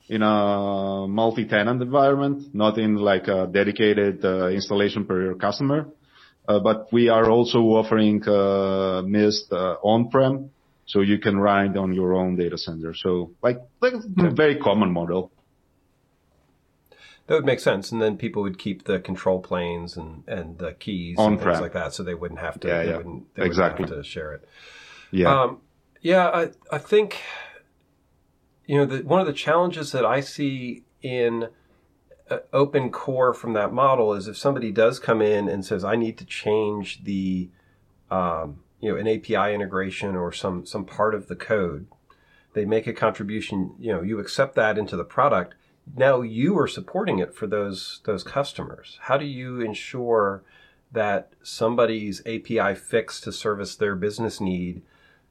in 0.08 0.22
a 0.22 1.06
multi-tenant 1.08 1.82
environment, 1.82 2.54
not 2.54 2.78
in 2.78 2.96
like 2.96 3.28
a 3.28 3.46
dedicated 3.46 4.24
uh, 4.24 4.48
installation 4.48 5.04
per 5.04 5.34
customer. 5.34 5.88
Uh, 6.46 6.58
but 6.60 6.90
we 6.92 7.10
are 7.10 7.30
also 7.30 7.58
offering 7.58 8.26
uh, 8.26 9.02
Mist 9.04 9.52
uh, 9.52 9.74
on-prem, 9.82 10.50
so 10.86 11.02
you 11.02 11.18
can 11.18 11.38
run 11.38 11.70
it 11.70 11.76
on 11.76 11.92
your 11.92 12.14
own 12.14 12.36
data 12.36 12.56
center. 12.56 12.94
So 12.94 13.32
like, 13.42 13.58
like 13.82 13.92
a 13.92 14.30
very 14.30 14.56
common 14.56 14.90
model. 14.90 15.30
That 17.28 17.34
would 17.34 17.44
make 17.44 17.60
sense, 17.60 17.92
and 17.92 18.00
then 18.00 18.16
people 18.16 18.42
would 18.42 18.58
keep 18.58 18.84
the 18.84 19.00
control 19.00 19.40
planes 19.40 19.98
and 19.98 20.24
and 20.26 20.56
the 20.56 20.72
keys 20.72 21.18
On 21.18 21.34
and 21.34 21.40
things 21.40 21.60
like 21.60 21.74
that, 21.74 21.92
so 21.92 22.02
they 22.02 22.14
wouldn't 22.14 22.40
have 22.40 22.58
to. 22.60 22.68
Yeah, 22.68 22.82
they 22.82 22.88
yeah. 22.88 22.96
Wouldn't, 22.96 23.34
they 23.34 23.44
exactly. 23.44 23.82
Wouldn't 23.82 23.98
have 23.98 24.04
to 24.04 24.10
share 24.10 24.32
it. 24.32 24.48
Yeah. 25.10 25.42
Um, 25.42 25.60
yeah, 26.00 26.28
I 26.28 26.50
I 26.72 26.78
think 26.78 27.20
you 28.64 28.78
know 28.78 28.86
the, 28.86 29.02
one 29.02 29.20
of 29.20 29.26
the 29.26 29.34
challenges 29.34 29.92
that 29.92 30.06
I 30.06 30.20
see 30.20 30.84
in 31.02 31.48
uh, 32.30 32.38
open 32.54 32.90
core 32.90 33.34
from 33.34 33.52
that 33.52 33.74
model 33.74 34.14
is 34.14 34.26
if 34.26 34.38
somebody 34.38 34.72
does 34.72 34.98
come 34.98 35.20
in 35.20 35.50
and 35.50 35.66
says 35.66 35.84
I 35.84 35.96
need 35.96 36.16
to 36.18 36.24
change 36.24 37.04
the 37.04 37.50
um, 38.10 38.60
you 38.80 38.90
know 38.90 38.98
an 38.98 39.06
API 39.06 39.54
integration 39.54 40.16
or 40.16 40.32
some 40.32 40.64
some 40.64 40.86
part 40.86 41.14
of 41.14 41.28
the 41.28 41.36
code, 41.36 41.88
they 42.54 42.64
make 42.64 42.86
a 42.86 42.94
contribution. 42.94 43.74
You 43.78 43.92
know, 43.92 44.00
you 44.00 44.18
accept 44.18 44.54
that 44.54 44.78
into 44.78 44.96
the 44.96 45.04
product 45.04 45.56
now 45.96 46.22
you 46.22 46.58
are 46.58 46.68
supporting 46.68 47.18
it 47.18 47.34
for 47.34 47.46
those 47.46 48.00
those 48.04 48.22
customers. 48.22 48.98
How 49.02 49.16
do 49.16 49.24
you 49.24 49.60
ensure 49.60 50.42
that 50.92 51.32
somebody's 51.42 52.20
API 52.20 52.74
fix 52.74 53.20
to 53.22 53.32
service 53.32 53.76
their 53.76 53.94
business 53.94 54.40
need, 54.40 54.82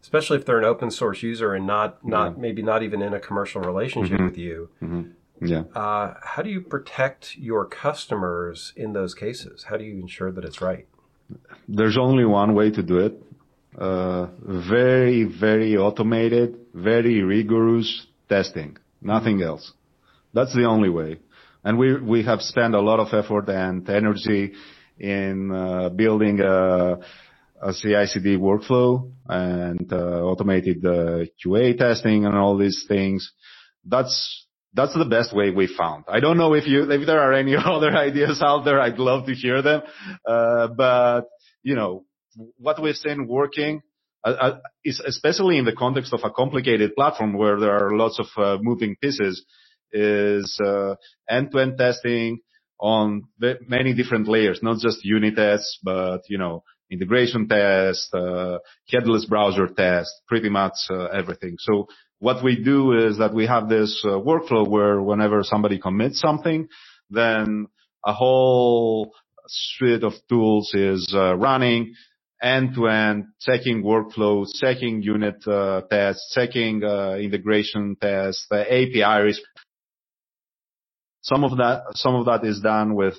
especially 0.02 0.38
if 0.38 0.46
they're 0.46 0.60
an 0.60 0.66
open 0.66 0.92
source 0.92 1.24
user 1.24 1.54
and 1.54 1.66
not 1.66 2.06
not 2.06 2.34
yeah. 2.34 2.42
maybe 2.42 2.62
not 2.62 2.84
even 2.84 3.02
in 3.02 3.14
a 3.14 3.20
commercial 3.20 3.62
relationship 3.62 4.18
mm-hmm. 4.18 4.26
with 4.26 4.38
you? 4.38 4.70
Mm-hmm. 4.82 5.02
Yeah. 5.46 5.64
Uh, 5.76 6.16
how 6.22 6.42
do 6.42 6.50
you 6.50 6.62
protect 6.62 7.38
your 7.38 7.66
customers 7.66 8.74
in 8.76 8.94
those 8.94 9.14
cases? 9.14 9.66
How 9.70 9.78
do 9.78 9.84
you 9.84 10.00
ensure 10.00 10.32
that 10.32 10.44
it's 10.44 10.62
right? 10.62 10.88
There's 11.68 11.98
only 11.98 12.26
one 12.26 12.56
way 12.56 12.72
to 12.72 12.82
do 12.82 12.98
it. 13.00 13.22
Uh, 13.78 14.28
very, 14.42 15.24
very 15.26 15.78
automated, 15.78 16.58
very 16.74 17.22
rigorous 17.22 18.08
testing. 18.28 18.78
Nothing 19.02 19.38
mm-hmm. 19.38 19.50
else. 19.50 19.74
That's 20.34 20.54
the 20.56 20.66
only 20.66 20.90
way. 20.90 21.20
And 21.64 21.78
we 21.78 22.00
we 22.00 22.24
have 22.24 22.42
spent 22.42 22.76
a 22.76 22.82
lot 22.82 23.00
of 23.00 23.14
effort 23.14 23.50
and 23.50 23.88
energy 23.90 24.54
in 25.00 25.52
uh, 25.52 25.90
building 25.90 26.40
a, 26.42 26.98
CI/CD 27.72 28.38
workflow 28.38 29.12
and 29.28 29.92
uh, 29.92 30.22
automated 30.22 30.82
the 30.82 31.28
QA 31.44 31.78
testing 31.78 32.26
and 32.26 32.36
all 32.36 32.58
these 32.58 32.86
things. 32.88 33.32
That's 33.84 34.46
that's 34.74 34.94
the 34.94 35.06
best 35.06 35.36
way 35.36 35.50
we 35.50 35.68
found. 35.68 36.06
I 36.08 36.20
don't 36.20 36.38
know 36.38 36.54
if 36.54 36.68
you 36.68 36.90
if 36.92 37.06
there 37.08 37.20
are 37.20 37.34
any 37.34 37.56
other 37.58 37.92
ideas 37.96 38.42
out 38.44 38.64
there. 38.64 38.80
I'd 38.80 39.00
love 39.00 39.26
to 39.26 39.34
hear 39.34 39.62
them. 39.62 39.82
Uh, 40.26 40.68
but 40.68 41.22
you 41.64 41.76
know 41.76 42.06
what 42.58 42.82
we've 42.82 42.96
seen 42.96 43.28
working 43.28 43.82
uh, 44.24 44.58
especially 44.86 45.58
in 45.58 45.66
the 45.66 45.74
context 45.74 46.14
of 46.14 46.22
a 46.24 46.30
complicated 46.30 46.96
platform 46.96 47.34
where 47.34 47.60
there 47.60 47.72
are 47.72 47.96
lots 47.96 48.20
of 48.20 48.28
uh, 48.38 48.58
moving 48.62 48.96
pieces, 49.02 49.46
is 49.92 50.60
uh, 50.64 50.96
end-to-end 51.30 51.78
testing 51.78 52.40
on 52.80 53.24
many 53.68 53.94
different 53.94 54.28
layers, 54.28 54.60
not 54.62 54.80
just 54.80 55.04
unit 55.04 55.36
tests, 55.36 55.80
but 55.84 56.22
you 56.30 56.38
know 56.38 56.64
integration 56.90 57.48
test, 57.48 58.14
uh, 58.14 58.60
headless 58.90 59.26
browser 59.26 59.68
test, 59.68 60.12
pretty 60.28 60.50
much 60.50 60.74
uh, 60.90 61.06
everything. 61.06 61.56
So 61.60 61.88
what 62.20 62.44
we 62.44 62.64
do 62.64 62.94
is 62.94 63.18
that 63.18 63.34
we 63.34 63.46
have 63.46 63.70
this 63.70 64.04
workflow 64.06 64.68
where 64.68 65.02
whenever 65.02 65.44
somebody 65.44 65.80
commits 65.80 66.20
something, 66.20 66.68
then 67.10 67.68
a 68.06 68.14
whole 68.14 69.12
suite 69.48 70.04
of 70.04 70.14
tools 70.30 70.74
is 70.74 71.14
running 71.14 71.94
end 72.42 72.76
to 72.76 72.88
end, 72.88 73.26
checking 73.42 73.84
workflows, 73.84 74.48
checking 74.60 75.02
unit 75.02 75.44
tests, 75.90 76.34
checking 76.34 76.82
integration 76.84 77.98
tests, 78.00 78.48
API 78.52 79.24
that, 79.24 79.42
some 81.28 81.44
of 81.44 81.58
that 81.58 81.84
some 81.96 82.16
of 82.16 82.26
that 82.26 82.46
is 82.46 82.62
done 82.62 82.96
with 82.96 83.16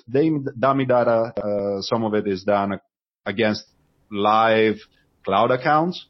dummy 0.59 0.85
data. 0.85 1.31
Uh, 1.37 1.81
some 1.81 2.03
of 2.03 2.15
it 2.15 2.27
is 2.27 2.43
done 2.43 2.79
against 3.25 3.63
live 4.11 4.77
cloud 5.23 5.51
accounts. 5.51 6.07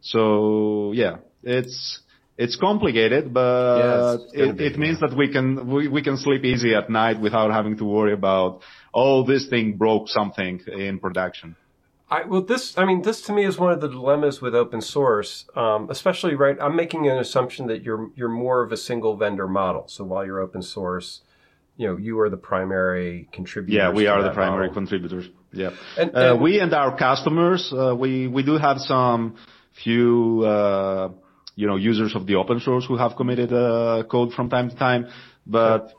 So 0.00 0.92
yeah, 0.94 1.18
it's 1.44 2.02
it's 2.36 2.56
complicated, 2.56 3.32
but 3.32 4.18
it, 4.32 4.60
it 4.60 4.78
means 4.78 4.98
that 4.98 5.16
we 5.16 5.30
can 5.32 5.70
we, 5.72 5.86
we 5.86 6.02
can 6.02 6.16
sleep 6.16 6.44
easy 6.44 6.74
at 6.74 6.90
night 6.90 7.20
without 7.20 7.52
having 7.52 7.76
to 7.78 7.84
worry 7.84 8.14
about 8.14 8.62
oh 8.92 9.24
this 9.24 9.46
thing 9.48 9.76
broke 9.76 10.08
something 10.08 10.60
in 10.66 10.98
production. 10.98 11.54
I, 12.10 12.24
well, 12.24 12.40
this, 12.40 12.76
I 12.78 12.86
mean, 12.86 13.02
this 13.02 13.20
to 13.22 13.32
me 13.32 13.44
is 13.44 13.58
one 13.58 13.70
of 13.70 13.80
the 13.80 13.88
dilemmas 13.88 14.40
with 14.40 14.54
open 14.54 14.80
source, 14.80 15.44
um, 15.54 15.90
especially 15.90 16.34
right. 16.34 16.56
I'm 16.60 16.74
making 16.74 17.06
an 17.06 17.18
assumption 17.18 17.66
that 17.66 17.82
you're 17.82 18.10
you're 18.16 18.30
more 18.30 18.62
of 18.62 18.72
a 18.72 18.78
single 18.78 19.16
vendor 19.16 19.46
model. 19.46 19.84
So 19.88 20.04
while 20.04 20.24
you're 20.24 20.40
open 20.40 20.62
source, 20.62 21.20
you 21.76 21.86
know, 21.86 21.96
you 21.96 22.18
are 22.20 22.30
the 22.30 22.36
primary 22.36 23.28
contributor. 23.30 23.76
Yeah, 23.76 23.92
we 23.92 24.06
are 24.06 24.22
the 24.22 24.32
primary 24.32 24.68
model. 24.68 24.74
contributors. 24.74 25.28
Yeah. 25.52 25.70
And, 25.96 26.14
uh, 26.14 26.18
and 26.18 26.38
uh, 26.38 26.42
we 26.42 26.60
and 26.60 26.74
our 26.74 26.96
customers, 26.96 27.72
uh, 27.72 27.94
we, 27.94 28.26
we 28.26 28.42
do 28.42 28.58
have 28.58 28.78
some 28.78 29.36
few, 29.82 30.44
uh, 30.44 31.10
you 31.54 31.66
know, 31.66 31.76
users 31.76 32.14
of 32.14 32.26
the 32.26 32.34
open 32.34 32.60
source 32.60 32.84
who 32.86 32.96
have 32.96 33.16
committed 33.16 33.52
uh, 33.52 34.02
code 34.10 34.32
from 34.32 34.50
time 34.50 34.70
to 34.70 34.76
time. 34.76 35.08
But 35.50 35.94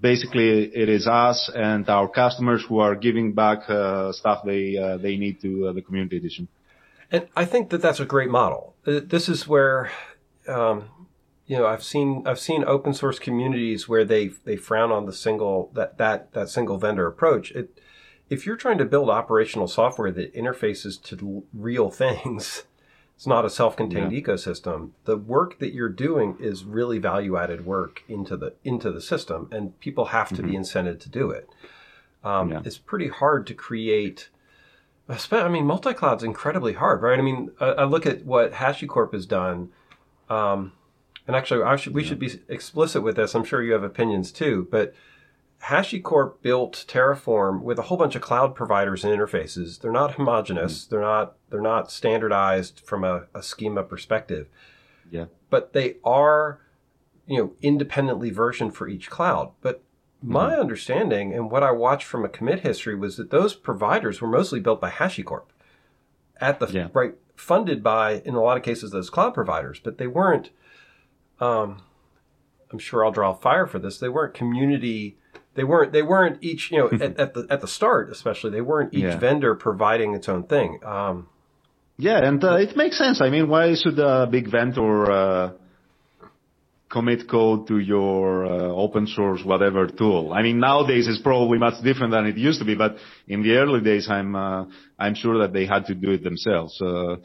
basically, 0.00 0.64
it 0.64 0.88
is 0.90 1.06
us 1.06 1.50
and 1.54 1.88
our 1.88 2.06
customers 2.06 2.62
who 2.68 2.80
are 2.80 2.94
giving 2.94 3.32
back 3.32 3.68
uh, 3.68 4.12
stuff 4.12 4.42
they 4.44 4.76
they 5.00 5.16
need 5.16 5.40
to 5.40 5.72
the 5.72 5.82
community 5.82 6.18
edition. 6.18 6.48
And 7.10 7.26
I 7.34 7.46
think 7.46 7.70
that 7.70 7.80
that's 7.80 8.00
a 8.00 8.04
great 8.04 8.28
model. 8.28 8.74
This 8.84 9.30
is 9.30 9.48
where 9.48 9.90
um, 10.46 10.90
you 11.48 11.56
know, 11.56 11.66
I've 11.66 11.82
seen 11.82 12.22
I've 12.26 12.38
seen 12.38 12.62
open 12.64 12.92
source 12.92 13.18
communities 13.18 13.88
where 13.88 14.04
they 14.04 14.28
they 14.28 14.56
frown 14.56 14.92
on 14.92 15.06
the 15.06 15.14
single 15.14 15.70
that 15.74 15.96
that 15.96 16.32
that 16.34 16.50
single 16.50 16.76
vendor 16.76 17.06
approach. 17.06 17.52
If 18.28 18.44
you're 18.44 18.56
trying 18.56 18.76
to 18.78 18.84
build 18.84 19.08
operational 19.08 19.66
software 19.66 20.12
that 20.12 20.34
interfaces 20.34 21.02
to 21.04 21.44
real 21.54 21.90
things, 22.04 22.64
it's 23.18 23.26
not 23.26 23.44
a 23.44 23.50
self-contained 23.50 24.12
yeah. 24.12 24.20
ecosystem. 24.20 24.90
The 25.04 25.16
work 25.16 25.58
that 25.58 25.74
you're 25.74 25.88
doing 25.88 26.36
is 26.38 26.62
really 26.62 27.00
value-added 27.00 27.66
work 27.66 28.04
into 28.06 28.36
the 28.36 28.54
into 28.62 28.92
the 28.92 29.00
system, 29.00 29.48
and 29.50 29.78
people 29.80 30.04
have 30.06 30.28
to 30.28 30.36
mm-hmm. 30.36 30.52
be 30.52 30.56
incented 30.56 31.00
to 31.00 31.08
do 31.08 31.32
it. 31.32 31.50
Um, 32.22 32.52
yeah. 32.52 32.62
It's 32.64 32.78
pretty 32.78 33.08
hard 33.08 33.44
to 33.48 33.54
create. 33.54 34.28
I 35.08 35.48
mean, 35.48 35.66
multi-cloud's 35.66 36.22
incredibly 36.22 36.74
hard, 36.74 37.02
right? 37.02 37.18
I 37.18 37.22
mean, 37.22 37.50
I, 37.58 37.66
I 37.66 37.84
look 37.84 38.06
at 38.06 38.24
what 38.24 38.52
HashiCorp 38.52 39.12
has 39.12 39.26
done. 39.26 39.70
Um, 40.30 40.74
and 41.26 41.34
actually, 41.34 41.76
should, 41.76 41.94
we 41.94 42.04
yeah. 42.04 42.08
should 42.08 42.20
be 42.20 42.40
explicit 42.48 43.02
with 43.02 43.16
this. 43.16 43.34
I'm 43.34 43.42
sure 43.42 43.64
you 43.64 43.72
have 43.72 43.82
opinions 43.82 44.30
too, 44.30 44.68
but 44.70 44.94
HashiCorp 45.64 46.40
built 46.40 46.84
Terraform 46.88 47.62
with 47.62 47.78
a 47.78 47.82
whole 47.82 47.98
bunch 47.98 48.14
of 48.14 48.22
cloud 48.22 48.54
providers 48.54 49.04
and 49.04 49.12
interfaces. 49.16 49.80
They're 49.80 49.92
not 49.92 50.14
homogenous. 50.14 50.84
Mm. 50.84 50.88
They're 50.88 51.00
not 51.00 51.36
they're 51.50 51.60
not 51.60 51.90
standardized 51.90 52.80
from 52.84 53.04
a, 53.04 53.26
a, 53.34 53.42
schema 53.42 53.82
perspective. 53.82 54.48
Yeah. 55.10 55.26
But 55.50 55.72
they 55.72 55.96
are, 56.04 56.60
you 57.26 57.38
know, 57.38 57.52
independently 57.60 58.30
versioned 58.30 58.74
for 58.74 58.86
each 58.88 59.10
cloud. 59.10 59.52
But 59.60 59.82
my 60.22 60.52
mm-hmm. 60.52 60.60
understanding 60.60 61.34
and 61.34 61.50
what 61.50 61.62
I 61.62 61.72
watched 61.72 62.06
from 62.06 62.24
a 62.24 62.28
commit 62.28 62.60
history 62.60 62.94
was 62.94 63.16
that 63.16 63.30
those 63.30 63.54
providers 63.54 64.20
were 64.20 64.28
mostly 64.28 64.60
built 64.60 64.80
by 64.80 64.90
HashiCorp 64.90 65.46
at 66.40 66.60
the 66.60 66.66
yeah. 66.66 66.88
right 66.92 67.14
funded 67.34 67.82
by 67.82 68.20
in 68.24 68.34
a 68.34 68.40
lot 68.40 68.56
of 68.56 68.62
cases 68.62 68.90
those 68.90 69.10
cloud 69.10 69.34
providers, 69.34 69.80
but 69.82 69.98
they 69.98 70.06
weren't 70.06 70.50
um, 71.40 71.82
I'm 72.70 72.78
sure 72.78 73.04
I'll 73.04 73.12
draw 73.12 73.32
fire 73.32 73.66
for 73.66 73.78
this. 73.78 73.98
They 73.98 74.08
weren't 74.08 74.34
community. 74.34 75.18
They 75.58 75.64
weren't. 75.64 75.90
They 75.92 76.02
weren't 76.02 76.38
each. 76.50 76.70
You 76.70 76.78
know, 76.78 76.88
at, 77.06 77.18
at, 77.18 77.34
the 77.34 77.46
at 77.50 77.60
the 77.60 77.66
start, 77.78 78.10
especially, 78.10 78.50
they 78.50 78.66
weren't 78.70 78.94
each 78.94 79.10
yeah. 79.10 79.18
vendor 79.18 79.54
providing 79.54 80.14
its 80.14 80.28
own 80.28 80.44
thing. 80.44 80.70
Um, 80.84 81.28
yeah, 81.96 82.18
and 82.28 82.42
uh, 82.42 82.66
it 82.66 82.76
makes 82.76 82.96
sense. 82.96 83.20
I 83.20 83.28
mean, 83.28 83.48
why 83.48 83.74
should 83.74 83.98
a 83.98 84.28
big 84.30 84.50
vendor 84.50 85.10
uh, 85.10 85.50
commit 86.88 87.28
code 87.28 87.66
to 87.66 87.78
your 87.78 88.46
uh, 88.46 88.84
open 88.84 89.08
source 89.08 89.40
whatever 89.44 89.88
tool? 89.88 90.32
I 90.32 90.42
mean, 90.42 90.60
nowadays 90.60 91.08
it's 91.08 91.20
probably 91.20 91.58
much 91.58 91.82
different 91.82 92.12
than 92.12 92.26
it 92.26 92.36
used 92.36 92.60
to 92.60 92.64
be, 92.64 92.76
but 92.76 92.96
in 93.26 93.42
the 93.42 93.56
early 93.56 93.80
days, 93.80 94.08
I'm 94.08 94.36
uh, 94.36 94.66
I'm 94.96 95.16
sure 95.16 95.36
that 95.42 95.52
they 95.52 95.66
had 95.66 95.86
to 95.86 95.94
do 95.94 96.12
it 96.12 96.22
themselves. 96.22 96.80
Uh, 96.80 97.16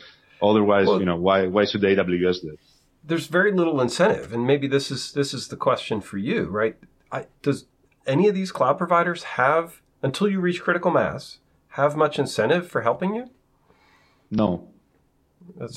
otherwise, 0.41 0.87
well, 0.87 0.99
you 0.99 1.05
know, 1.05 1.17
why 1.17 1.47
why 1.47 1.65
should 1.65 1.81
AWS 1.81 2.41
do 2.41 2.49
it? 2.55 2.59
there's 3.03 3.27
very 3.27 3.51
little 3.51 3.81
incentive, 3.81 4.33
and 4.33 4.47
maybe 4.47 4.67
this 4.67 4.89
is 4.89 5.11
this 5.11 5.33
is 5.33 5.49
the 5.49 5.57
question 5.57 6.01
for 6.01 6.17
you, 6.17 6.45
right? 6.45 6.75
I, 7.11 7.27
does 7.41 7.65
any 8.05 8.27
of 8.27 8.35
these 8.35 8.51
cloud 8.51 8.77
providers 8.77 9.23
have, 9.23 9.81
until 10.01 10.29
you 10.29 10.39
reach 10.39 10.61
critical 10.61 10.91
mass, 10.91 11.37
have 11.69 11.95
much 11.95 12.19
incentive 12.19 12.69
for 12.69 12.81
helping 12.81 13.15
you? 13.15 13.29
No. 14.29 14.69
but 15.59 15.69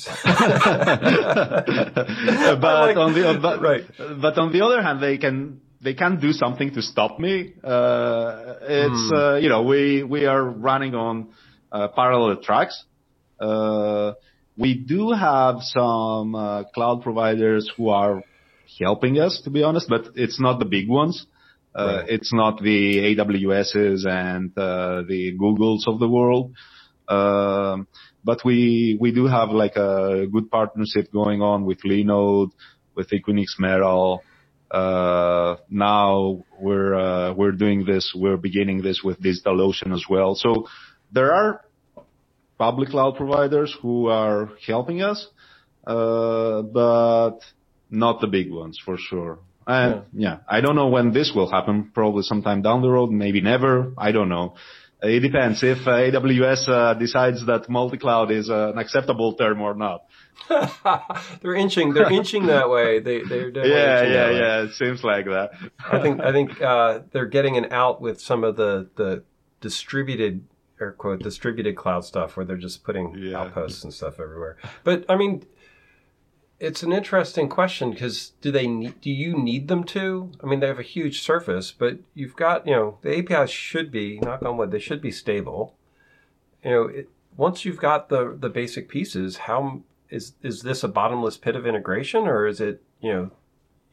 like, 2.63 2.97
on 2.97 3.13
the 3.13 3.37
but, 3.41 3.61
right. 3.61 3.83
but 3.97 4.37
on 4.37 4.53
the 4.53 4.61
other 4.63 4.81
hand, 4.81 5.01
they 5.03 5.17
can 5.17 5.59
they 5.81 5.93
can 5.93 6.19
do 6.19 6.31
something 6.31 6.73
to 6.73 6.81
stop 6.81 7.19
me. 7.19 7.53
Uh, 7.63 8.55
it's 8.61 9.11
mm. 9.11 9.35
uh, 9.35 9.35
you 9.37 9.49
know 9.49 9.63
we 9.63 10.03
we 10.03 10.25
are 10.25 10.43
running 10.43 10.95
on 10.95 11.29
uh, 11.71 11.89
parallel 11.89 12.37
tracks. 12.37 12.85
Uh, 13.39 14.13
we 14.57 14.73
do 14.73 15.11
have 15.11 15.57
some 15.61 16.33
uh, 16.33 16.63
cloud 16.73 17.03
providers 17.03 17.69
who 17.77 17.89
are 17.89 18.23
helping 18.79 19.19
us, 19.19 19.41
to 19.43 19.49
be 19.49 19.63
honest, 19.63 19.87
but 19.87 20.07
it's 20.15 20.39
not 20.39 20.59
the 20.59 20.65
big 20.65 20.89
ones. 20.89 21.25
Uh, 21.77 21.97
right. 21.99 22.09
It's 22.09 22.33
not 22.33 22.61
the 22.61 23.15
AWSs 23.15 24.07
and 24.07 24.51
uh, 24.57 25.03
the 25.07 25.37
Googles 25.39 25.87
of 25.87 25.99
the 25.99 26.07
world. 26.07 26.53
Um, 27.07 27.87
but 28.23 28.43
we 28.43 28.97
we 28.99 29.11
do 29.11 29.27
have 29.27 29.49
like 29.51 29.75
a 29.75 30.25
good 30.31 30.49
partnership 30.49 31.11
going 31.13 31.41
on 31.41 31.65
with 31.65 31.79
Linode, 31.85 32.51
with 32.95 33.09
Equinix 33.11 33.59
Metal. 33.59 34.23
Uh, 34.69 35.55
now 35.69 36.43
we're 36.59 36.95
uh, 36.95 37.33
we're 37.33 37.53
doing 37.53 37.85
this. 37.85 38.11
We're 38.13 38.37
beginning 38.37 38.81
this 38.81 39.01
with 39.03 39.21
DigitalOcean 39.21 39.93
as 39.93 40.05
well. 40.09 40.35
So 40.35 40.67
there 41.11 41.31
are 41.33 41.61
public 42.57 42.89
cloud 42.89 43.15
providers 43.15 43.73
who 43.81 44.07
are 44.07 44.49
helping 44.65 45.01
us, 45.01 45.25
uh, 45.85 46.63
but 46.63 47.39
not 47.89 48.19
the 48.19 48.27
big 48.27 48.51
ones 48.51 48.77
for 48.83 48.97
sure. 48.97 49.39
And 49.67 50.03
yeah. 50.13 50.29
yeah, 50.29 50.37
I 50.47 50.61
don't 50.61 50.75
know 50.75 50.87
when 50.87 51.11
this 51.11 51.31
will 51.35 51.51
happen. 51.51 51.91
Probably 51.93 52.23
sometime 52.23 52.61
down 52.61 52.81
the 52.81 52.89
road, 52.89 53.11
maybe 53.11 53.41
never. 53.41 53.93
I 53.97 54.13
don't 54.13 54.29
know. 54.29 54.55
It 55.01 55.19
depends 55.19 55.61
if 55.61 55.85
uh, 55.85 55.91
AWS 55.91 56.67
uh, 56.67 56.93
decides 56.95 57.45
that 57.45 57.69
multi-cloud 57.69 58.31
is 58.31 58.49
uh, 58.49 58.71
an 58.71 58.79
acceptable 58.79 59.35
term 59.35 59.61
or 59.61 59.75
not. 59.75 60.05
they're 61.41 61.53
inching. 61.53 61.93
They're 61.93 62.11
inching 62.11 62.47
that 62.47 62.69
way. 62.69 62.99
They, 62.99 63.21
they're 63.21 63.49
yeah, 63.49 64.03
yeah, 64.03 64.31
yeah. 64.31 64.63
It 64.63 64.73
seems 64.73 65.03
like 65.03 65.25
that. 65.25 65.51
I 65.91 66.01
think 66.01 66.21
I 66.21 66.31
think 66.31 66.61
uh, 66.61 66.99
they're 67.11 67.27
getting 67.27 67.57
an 67.57 67.67
out 67.71 68.01
with 68.01 68.21
some 68.21 68.43
of 68.43 68.55
the 68.55 68.89
the 68.95 69.23
distributed 69.61 70.45
air 70.79 70.93
quote 70.93 71.19
distributed 71.19 71.75
cloud 71.75 72.05
stuff 72.05 72.37
where 72.37 72.45
they're 72.45 72.57
just 72.57 72.83
putting 72.83 73.15
yeah. 73.17 73.39
outposts 73.39 73.83
and 73.83 73.93
stuff 73.93 74.19
everywhere. 74.19 74.57
But 74.83 75.05
I 75.09 75.15
mean, 75.15 75.45
it's 76.59 76.81
an 76.81 76.91
interesting 76.91 77.49
question 77.49 77.91
because 77.91 78.33
do 78.41 78.51
they 78.51 78.67
need, 78.67 78.99
do 79.01 79.11
you 79.11 79.37
need 79.37 79.67
them 79.67 79.83
to? 79.85 80.31
I 80.43 80.47
mean, 80.47 80.59
they 80.59 80.67
have 80.67 80.79
a 80.79 80.83
huge 80.83 81.21
surface, 81.21 81.71
but 81.71 81.99
you've 82.13 82.35
got 82.35 82.65
you 82.65 82.73
know 82.73 82.97
the 83.01 83.17
APIs 83.17 83.51
should 83.51 83.91
be 83.91 84.19
knock 84.19 84.41
on 84.43 84.57
wood 84.57 84.71
they 84.71 84.79
should 84.79 85.01
be 85.01 85.11
stable. 85.11 85.75
You 86.63 86.71
know, 86.71 86.83
it, 86.83 87.09
once 87.35 87.65
you've 87.65 87.79
got 87.79 88.09
the 88.09 88.35
the 88.39 88.49
basic 88.49 88.89
pieces, 88.89 89.37
how 89.37 89.81
is 90.09 90.33
is 90.41 90.61
this 90.63 90.83
a 90.83 90.87
bottomless 90.87 91.37
pit 91.37 91.55
of 91.55 91.67
integration 91.67 92.27
or 92.27 92.47
is 92.47 92.59
it 92.59 92.81
you 93.01 93.13
know 93.13 93.31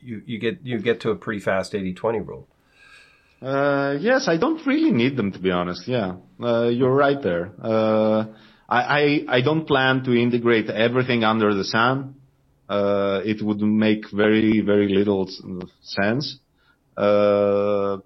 you 0.01 0.23
you 0.25 0.39
get 0.39 0.61
you 0.63 0.79
get 0.79 1.01
to 1.01 1.11
a 1.11 1.17
pretty 1.17 1.41
fast 1.41 1.73
80-20 1.73 2.27
rule? 2.27 2.49
Uh, 3.43 3.97
yes, 4.01 4.27
I 4.27 4.39
don't 4.39 4.65
really 4.67 4.91
need 4.91 5.17
them 5.19 5.33
to 5.33 5.39
be 5.39 5.51
honest. 5.51 5.87
Yeah, 5.87 6.17
uh, 6.43 6.69
you're 6.69 6.95
right 6.95 7.21
there. 7.21 7.53
Uh, 7.63 8.25
I, 8.67 8.81
I, 8.81 9.25
I 9.29 9.41
don't 9.43 9.67
plan 9.67 10.03
to 10.05 10.15
integrate 10.15 10.71
everything 10.71 11.25
under 11.25 11.53
the 11.53 11.65
sun. 11.65 12.15
Uh, 12.69 13.21
it 13.25 13.43
would 13.43 13.61
make 13.61 14.11
very, 14.11 14.61
very 14.61 14.89
little 14.89 15.29
sense. 15.83 16.39
Uh, 16.97 17.99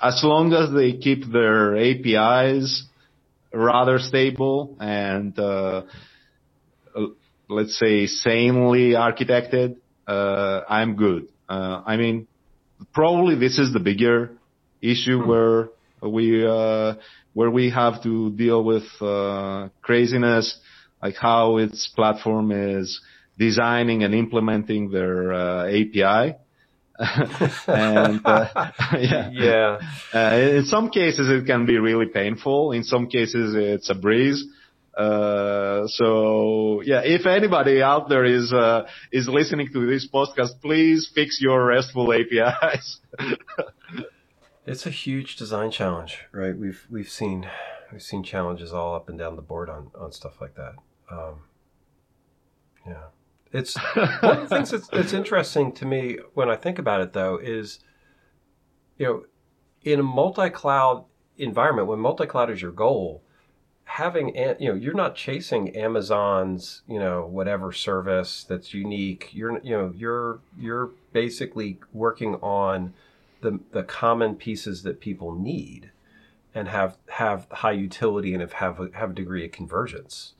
as 0.00 0.20
long 0.22 0.52
as 0.52 0.72
they 0.72 0.92
keep 0.92 1.24
their 1.32 1.76
APIs 1.76 2.84
rather 3.52 3.98
stable 3.98 4.76
and, 4.78 5.36
uh, 5.38 5.82
let's 7.48 7.78
say 7.78 8.06
sanely 8.06 8.90
architected, 8.90 9.76
uh, 10.06 10.60
I'm 10.68 10.96
good. 10.96 11.28
Uh, 11.48 11.82
I 11.86 11.96
mean, 11.96 12.26
probably 12.92 13.34
this 13.34 13.58
is 13.58 13.72
the 13.72 13.80
bigger 13.80 14.32
issue 14.82 15.20
hmm. 15.20 15.28
where 15.28 15.68
we, 16.02 16.46
uh, 16.46 16.94
where 17.32 17.50
we 17.50 17.70
have 17.70 18.02
to 18.02 18.30
deal 18.30 18.62
with, 18.62 18.84
uh, 19.00 19.68
craziness, 19.82 20.58
like 21.02 21.16
how 21.16 21.56
its 21.56 21.88
platform 21.88 22.52
is 22.52 23.00
designing 23.38 24.04
and 24.04 24.14
implementing 24.14 24.90
their, 24.90 25.32
uh, 25.32 25.66
API. 25.66 26.36
and 26.98 28.20
uh, 28.24 28.70
yeah, 28.98 29.30
yeah. 29.32 29.78
Uh, 30.14 30.58
in 30.58 30.64
some 30.64 30.90
cases 30.90 31.28
it 31.28 31.44
can 31.44 31.66
be 31.66 31.76
really 31.78 32.06
painful. 32.06 32.70
In 32.70 32.84
some 32.84 33.08
cases 33.08 33.54
it's 33.56 33.90
a 33.90 33.94
breeze. 33.96 34.44
Uh, 34.96 35.88
so 35.88 36.82
yeah, 36.84 37.00
if 37.04 37.26
anybody 37.26 37.82
out 37.82 38.08
there 38.08 38.24
is 38.24 38.52
uh, 38.52 38.86
is 39.10 39.28
listening 39.28 39.70
to 39.72 39.86
this 39.90 40.08
podcast, 40.08 40.60
please 40.62 41.10
fix 41.12 41.40
your 41.40 41.66
RESTful 41.66 42.12
APIs. 42.12 43.00
it's 44.66 44.86
a 44.86 44.90
huge 44.90 45.34
design 45.34 45.72
challenge, 45.72 46.18
right? 46.30 46.56
We've 46.56 46.80
we've 46.88 47.08
seen 47.08 47.48
we've 47.90 48.02
seen 48.02 48.22
challenges 48.22 48.72
all 48.72 48.94
up 48.94 49.08
and 49.08 49.18
down 49.18 49.34
the 49.34 49.42
board 49.42 49.68
on 49.68 49.90
on 49.98 50.12
stuff 50.12 50.34
like 50.40 50.54
that. 50.54 50.74
Um, 51.10 51.40
yeah, 52.86 53.06
it's 53.54 53.76
one 53.94 54.08
of 54.38 54.40
the 54.40 54.46
things 54.48 54.70
that's, 54.70 54.88
that's 54.88 55.12
interesting 55.14 55.72
to 55.72 55.86
me 55.86 56.18
when 56.34 56.50
I 56.50 56.56
think 56.56 56.78
about 56.78 57.00
it, 57.00 57.14
though, 57.14 57.38
is 57.38 57.78
you 58.98 59.06
know, 59.06 59.24
in 59.82 60.00
a 60.00 60.02
multi-cloud 60.02 61.04
environment, 61.38 61.88
when 61.88 61.98
multi-cloud 61.98 62.50
is 62.50 62.60
your 62.60 62.72
goal 62.72 63.22
having 63.84 64.34
you 64.58 64.68
know 64.68 64.74
you're 64.74 64.94
not 64.94 65.14
chasing 65.14 65.76
Amazon's 65.76 66.82
you 66.88 66.98
know 66.98 67.26
whatever 67.26 67.72
service 67.72 68.44
that's 68.44 68.74
unique. 68.74 69.30
You're 69.32 69.60
you 69.62 69.76
know 69.76 69.92
you're 69.94 70.40
you're 70.58 70.90
basically 71.12 71.78
working 71.92 72.36
on 72.36 72.94
the 73.40 73.60
the 73.72 73.82
common 73.82 74.36
pieces 74.36 74.82
that 74.82 75.00
people 75.00 75.34
need 75.34 75.90
and 76.54 76.68
have 76.68 76.96
have 77.08 77.46
high 77.50 77.72
utility 77.72 78.32
and 78.32 78.40
have 78.40 78.54
have 78.54 78.80
a, 78.80 78.88
have 78.94 79.10
a 79.10 79.14
degree 79.14 79.44
of 79.44 79.52
convergence. 79.52 80.34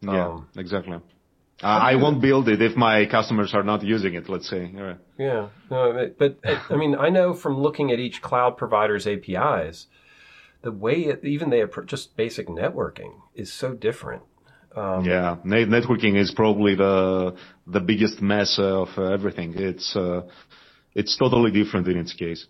Yeah, 0.00 0.28
um, 0.28 0.48
exactly. 0.56 0.98
Uh, 1.62 1.66
I 1.66 1.96
won't 1.96 2.22
build 2.22 2.48
it 2.48 2.62
if 2.62 2.74
my 2.74 3.04
customers 3.04 3.52
are 3.52 3.62
not 3.62 3.82
using 3.82 4.14
it. 4.14 4.28
Let's 4.28 4.48
say. 4.48 4.70
Right. 4.72 4.96
Yeah, 5.18 5.48
no, 5.70 6.10
but 6.18 6.38
I 6.70 6.76
mean, 6.76 6.94
I 6.94 7.10
know 7.10 7.34
from 7.34 7.58
looking 7.58 7.90
at 7.92 7.98
each 7.98 8.22
cloud 8.22 8.56
provider's 8.56 9.06
APIs 9.06 9.86
the 10.62 10.72
way 10.72 10.94
it, 10.94 11.24
even 11.24 11.50
they 11.50 11.60
approach 11.60 11.88
just 11.88 12.16
basic 12.16 12.48
networking 12.48 13.14
is 13.34 13.52
so 13.52 13.74
different. 13.74 14.22
Um, 14.76 15.04
yeah, 15.04 15.36
networking 15.44 16.16
is 16.16 16.32
probably 16.34 16.76
the 16.76 17.34
the 17.66 17.80
biggest 17.80 18.22
mess 18.22 18.56
of 18.58 18.88
uh, 18.96 19.04
everything. 19.04 19.54
It's 19.56 19.96
uh, 19.96 20.22
it's 20.94 21.16
totally 21.16 21.50
different 21.50 21.88
in 21.88 21.96
its 21.96 22.12
case. 22.12 22.46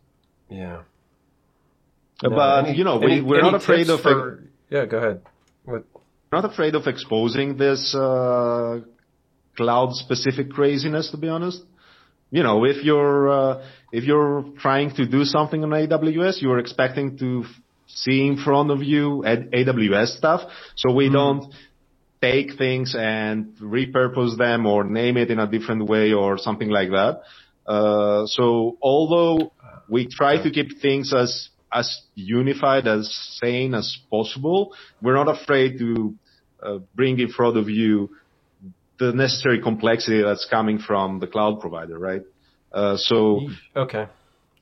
Yeah. 0.51 0.83
No, 2.23 2.31
but 2.31 2.66
any, 2.66 2.77
you 2.77 2.85
know, 2.85 2.99
we, 2.99 3.23
we're 3.23 3.40
not 3.40 3.55
afraid 3.55 3.88
of. 3.88 4.01
For, 4.01 4.44
yeah, 4.68 4.85
go 4.85 4.99
ahead. 4.99 5.23
What? 5.64 5.85
Not 6.31 6.44
afraid 6.44 6.75
of 6.75 6.87
exposing 6.87 7.57
this 7.57 7.94
uh, 7.94 8.81
cloud-specific 9.61 10.51
craziness. 10.51 11.11
To 11.11 11.18
be 11.18 11.29
honest, 11.29 11.61
you 12.31 12.42
know, 12.42 12.64
if 12.64 12.83
you're 12.83 13.29
uh, 13.29 13.66
if 13.92 14.05
you're 14.05 14.44
trying 14.59 14.94
to 14.96 15.07
do 15.07 15.25
something 15.25 15.62
on 15.62 15.70
AWS, 15.70 16.40
you're 16.40 16.59
expecting 16.59 17.18
to 17.18 17.44
see 17.87 18.27
in 18.27 18.37
front 18.42 18.70
of 18.70 18.83
you 18.83 19.23
AWS 19.27 20.16
stuff. 20.16 20.40
So 20.77 20.92
we 20.92 21.09
mm. 21.09 21.12
don't 21.12 21.55
take 22.23 22.57
things 22.57 22.94
and 22.96 23.57
repurpose 23.59 24.37
them 24.37 24.66
or 24.66 24.85
name 24.85 25.16
it 25.16 25.31
in 25.31 25.38
a 25.38 25.46
different 25.46 25.88
way 25.88 26.12
or 26.12 26.38
something 26.38 26.68
like 26.68 26.90
that. 26.90 27.23
Uh, 27.66 28.27
so 28.27 28.77
although 28.81 29.53
we 29.88 30.07
try 30.07 30.42
to 30.42 30.51
keep 30.51 30.81
things 30.81 31.12
as 31.12 31.51
as 31.73 32.03
unified, 32.14 32.88
as 32.88 33.09
sane 33.40 33.75
as 33.75 33.96
possible, 34.11 34.75
we're 35.01 35.14
not 35.14 35.29
afraid 35.29 35.79
to 35.79 36.14
uh, 36.62 36.79
bring 36.94 37.18
in 37.20 37.29
front 37.29 37.57
of 37.57 37.68
you 37.68 38.11
the 39.00 39.12
necessary 39.12 39.60
complexity 39.60 40.22
that's 40.22 40.46
coming 40.48 40.78
from 40.78 41.18
the 41.18 41.26
cloud 41.26 41.58
provider, 41.60 41.98
right? 41.98 42.22
Uh, 42.72 42.96
so 42.96 43.40
okay. 43.74 44.06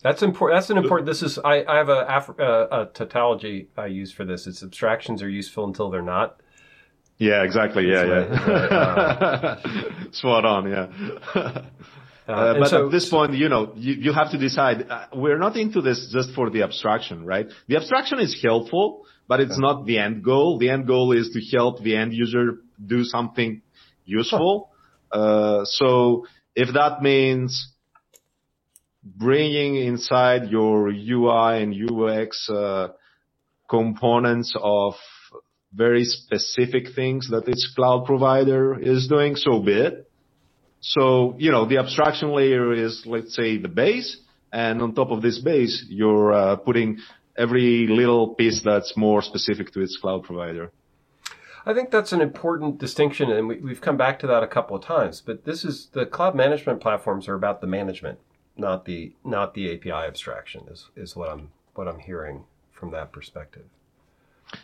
That's 0.02 0.22
important. 0.22 0.60
That's 0.60 0.70
an 0.70 0.78
important. 0.78 1.06
This 1.06 1.22
is 1.22 1.38
I, 1.44 1.64
I 1.64 1.76
have 1.76 1.88
a, 1.88 1.92
uh, 1.92 2.68
a 2.70 2.86
tautology 2.94 3.68
I 3.76 3.86
use 3.86 4.12
for 4.12 4.24
this. 4.24 4.46
It's 4.46 4.62
abstractions 4.62 5.22
are 5.22 5.28
useful 5.28 5.64
until 5.64 5.90
they're 5.90 6.02
not. 6.02 6.40
Yeah, 7.18 7.42
exactly. 7.42 7.90
Yeah, 7.90 8.04
yeah. 8.04 8.14
uh, 8.44 9.56
Spot 10.12 10.44
on. 10.44 10.70
Yeah. 10.70 10.86
Uh, 11.34 12.32
uh, 12.32 12.58
but 12.60 12.68
so, 12.68 12.86
at 12.86 12.92
this 12.92 13.08
point, 13.08 13.32
you 13.34 13.48
know, 13.48 13.72
you, 13.74 13.94
you 13.94 14.12
have 14.12 14.30
to 14.30 14.38
decide. 14.38 14.86
Uh, 14.88 15.06
we're 15.14 15.38
not 15.38 15.56
into 15.56 15.80
this 15.80 16.10
just 16.12 16.30
for 16.34 16.48
the 16.48 16.62
abstraction, 16.62 17.24
right? 17.24 17.48
The 17.66 17.76
abstraction 17.76 18.20
is 18.20 18.40
helpful, 18.40 19.04
but 19.26 19.40
it's 19.40 19.58
not 19.58 19.84
the 19.84 19.98
end 19.98 20.22
goal. 20.22 20.58
The 20.58 20.70
end 20.70 20.86
goal 20.86 21.10
is 21.12 21.30
to 21.30 21.56
help 21.56 21.82
the 21.82 21.96
end 21.96 22.12
user 22.12 22.60
do 22.86 23.02
something 23.02 23.62
useful. 24.08 24.70
Uh, 25.12 25.64
so 25.64 26.26
if 26.56 26.74
that 26.74 27.02
means 27.02 27.72
bringing 29.04 29.76
inside 29.76 30.50
your 30.50 30.88
UI 30.88 31.62
and 31.62 31.74
UX 31.74 32.48
uh, 32.50 32.88
components 33.68 34.54
of 34.60 34.94
very 35.72 36.04
specific 36.04 36.88
things 36.94 37.28
that 37.30 37.48
each 37.48 37.74
cloud 37.76 38.06
provider 38.06 38.78
is 38.78 39.06
doing, 39.06 39.36
so 39.36 39.60
be 39.60 39.72
it. 39.72 40.10
So, 40.80 41.34
you 41.38 41.50
know, 41.50 41.66
the 41.66 41.78
abstraction 41.78 42.34
layer 42.34 42.72
is, 42.72 43.02
let's 43.04 43.34
say, 43.34 43.58
the 43.58 43.68
base, 43.68 44.16
and 44.52 44.80
on 44.80 44.94
top 44.94 45.10
of 45.10 45.22
this 45.22 45.38
base, 45.38 45.84
you're 45.88 46.32
uh, 46.32 46.56
putting 46.56 46.98
every 47.36 47.86
little 47.88 48.34
piece 48.34 48.62
that's 48.64 48.96
more 48.96 49.22
specific 49.22 49.72
to 49.72 49.80
its 49.80 49.98
cloud 50.00 50.22
provider. 50.24 50.72
I 51.68 51.74
think 51.74 51.90
that's 51.90 52.12
an 52.12 52.20
important 52.20 52.78
distinction, 52.78 53.30
and 53.30 53.46
we, 53.46 53.70
have 53.70 53.82
come 53.82 53.96
back 53.96 54.18
to 54.20 54.26
that 54.26 54.42
a 54.42 54.48
couple 54.48 54.74
of 54.74 54.82
times. 54.82 55.22
But 55.24 55.44
this 55.44 55.64
is 55.64 55.88
the 55.92 56.06
cloud 56.06 56.34
management 56.34 56.80
platforms 56.80 57.28
are 57.28 57.34
about 57.34 57.60
the 57.60 57.66
management 57.66 58.18
not 58.58 58.84
the 58.84 59.12
not 59.24 59.54
the 59.54 59.72
API 59.74 59.90
abstraction 59.90 60.62
is 60.70 60.86
is 60.96 61.16
what 61.16 61.30
I'm 61.30 61.50
what 61.74 61.88
I'm 61.88 62.00
hearing 62.00 62.44
from 62.72 62.90
that 62.90 63.12
perspective. 63.12 63.64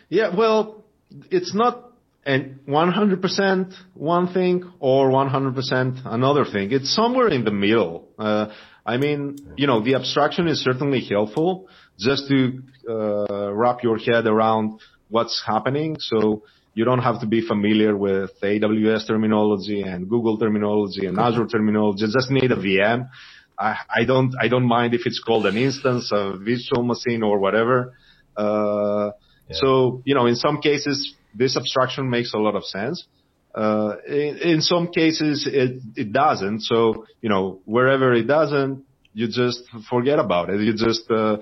Yeah, 0.09 0.35
well, 0.35 0.83
it's 1.31 1.53
not 1.55 1.91
and 2.25 2.59
100% 2.67 3.73
one 3.93 4.33
thing 4.33 4.63
or 4.79 5.09
100% 5.09 6.01
another 6.05 6.43
thing. 6.43 6.71
It's 6.71 6.93
somewhere 6.95 7.27
in 7.27 7.45
the 7.45 7.51
middle. 7.51 8.07
Uh, 8.17 8.47
I 8.83 8.97
mean, 8.97 9.37
you 9.57 9.67
know, 9.67 9.83
the 9.83 9.93
abstraction 9.93 10.47
is 10.47 10.63
certainly 10.63 11.01
helpful 11.07 11.67
just 11.99 12.27
to 12.29 12.63
uh, 12.89 13.53
wrap 13.53 13.83
your 13.83 13.99
head 13.99 14.25
around 14.25 14.79
what's 15.09 15.43
happening. 15.45 15.97
So 15.99 16.41
you 16.75 16.85
don't 16.85 16.99
have 16.99 17.21
to 17.21 17.27
be 17.27 17.41
familiar 17.41 17.95
with 17.97 18.31
AWS 18.43 19.07
terminology 19.07 19.81
and 19.81 20.07
Google 20.07 20.37
terminology 20.37 21.07
and 21.07 21.17
Azure 21.17 21.47
terminology. 21.47 22.05
Just 22.05 22.29
need 22.29 22.51
a 22.51 22.57
VM 22.57 23.09
I, 23.57 23.77
I 23.89 24.05
don't 24.05 24.33
I 24.39 24.47
don't 24.47 24.67
mind 24.67 24.93
if 24.93 25.01
it's 25.05 25.19
called 25.19 25.45
an 25.45 25.57
instance, 25.57 26.11
a 26.11 26.37
virtual 26.37 26.83
machine, 26.83 27.23
or 27.23 27.39
whatever. 27.39 27.93
Uh, 28.35 29.11
yeah. 29.47 29.55
So 29.55 30.01
you 30.05 30.15
know, 30.15 30.25
in 30.25 30.35
some 30.35 30.61
cases, 30.61 31.15
this 31.33 31.55
abstraction 31.55 32.09
makes 32.09 32.33
a 32.33 32.37
lot 32.37 32.55
of 32.55 32.65
sense. 32.65 33.05
Uh, 33.53 33.95
in, 34.05 34.37
in, 34.39 34.61
some 34.61 34.91
cases, 34.91 35.47
it 35.49 35.81
it 35.95 36.11
doesn't. 36.11 36.61
So 36.63 37.05
you 37.21 37.29
know, 37.29 37.61
wherever 37.65 38.13
it 38.13 38.27
doesn't, 38.27 38.83
you 39.13 39.27
just 39.27 39.63
forget 39.89 40.19
about 40.19 40.49
it. 40.49 40.59
You 40.59 40.73
just 40.73 41.09
uh, 41.09 41.37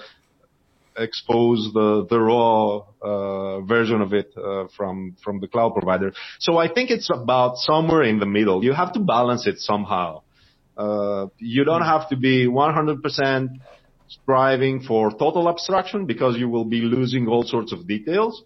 expose 0.97 1.71
the 1.73 2.05
the 2.09 2.19
raw 2.19 2.81
uh, 3.01 3.61
version 3.61 4.01
of 4.01 4.13
it 4.13 4.31
uh, 4.37 4.65
from 4.75 5.15
from 5.23 5.39
the 5.39 5.47
cloud 5.47 5.73
provider. 5.73 6.13
So 6.39 6.57
I 6.57 6.71
think 6.71 6.89
it's 6.89 7.09
about 7.13 7.57
somewhere 7.57 8.03
in 8.03 8.19
the 8.19 8.25
middle. 8.25 8.63
You 8.63 8.73
have 8.73 8.93
to 8.93 8.99
balance 8.99 9.47
it 9.47 9.59
somehow. 9.59 10.21
Uh, 10.75 11.27
you 11.37 11.63
don't 11.63 11.83
have 11.83 12.09
to 12.09 12.15
be 12.15 12.47
100% 12.47 13.47
striving 14.07 14.81
for 14.81 15.11
total 15.11 15.47
abstraction 15.47 16.05
because 16.05 16.35
you 16.37 16.49
will 16.49 16.65
be 16.65 16.81
losing 16.81 17.27
all 17.27 17.43
sorts 17.43 17.71
of 17.71 17.87
details. 17.87 18.43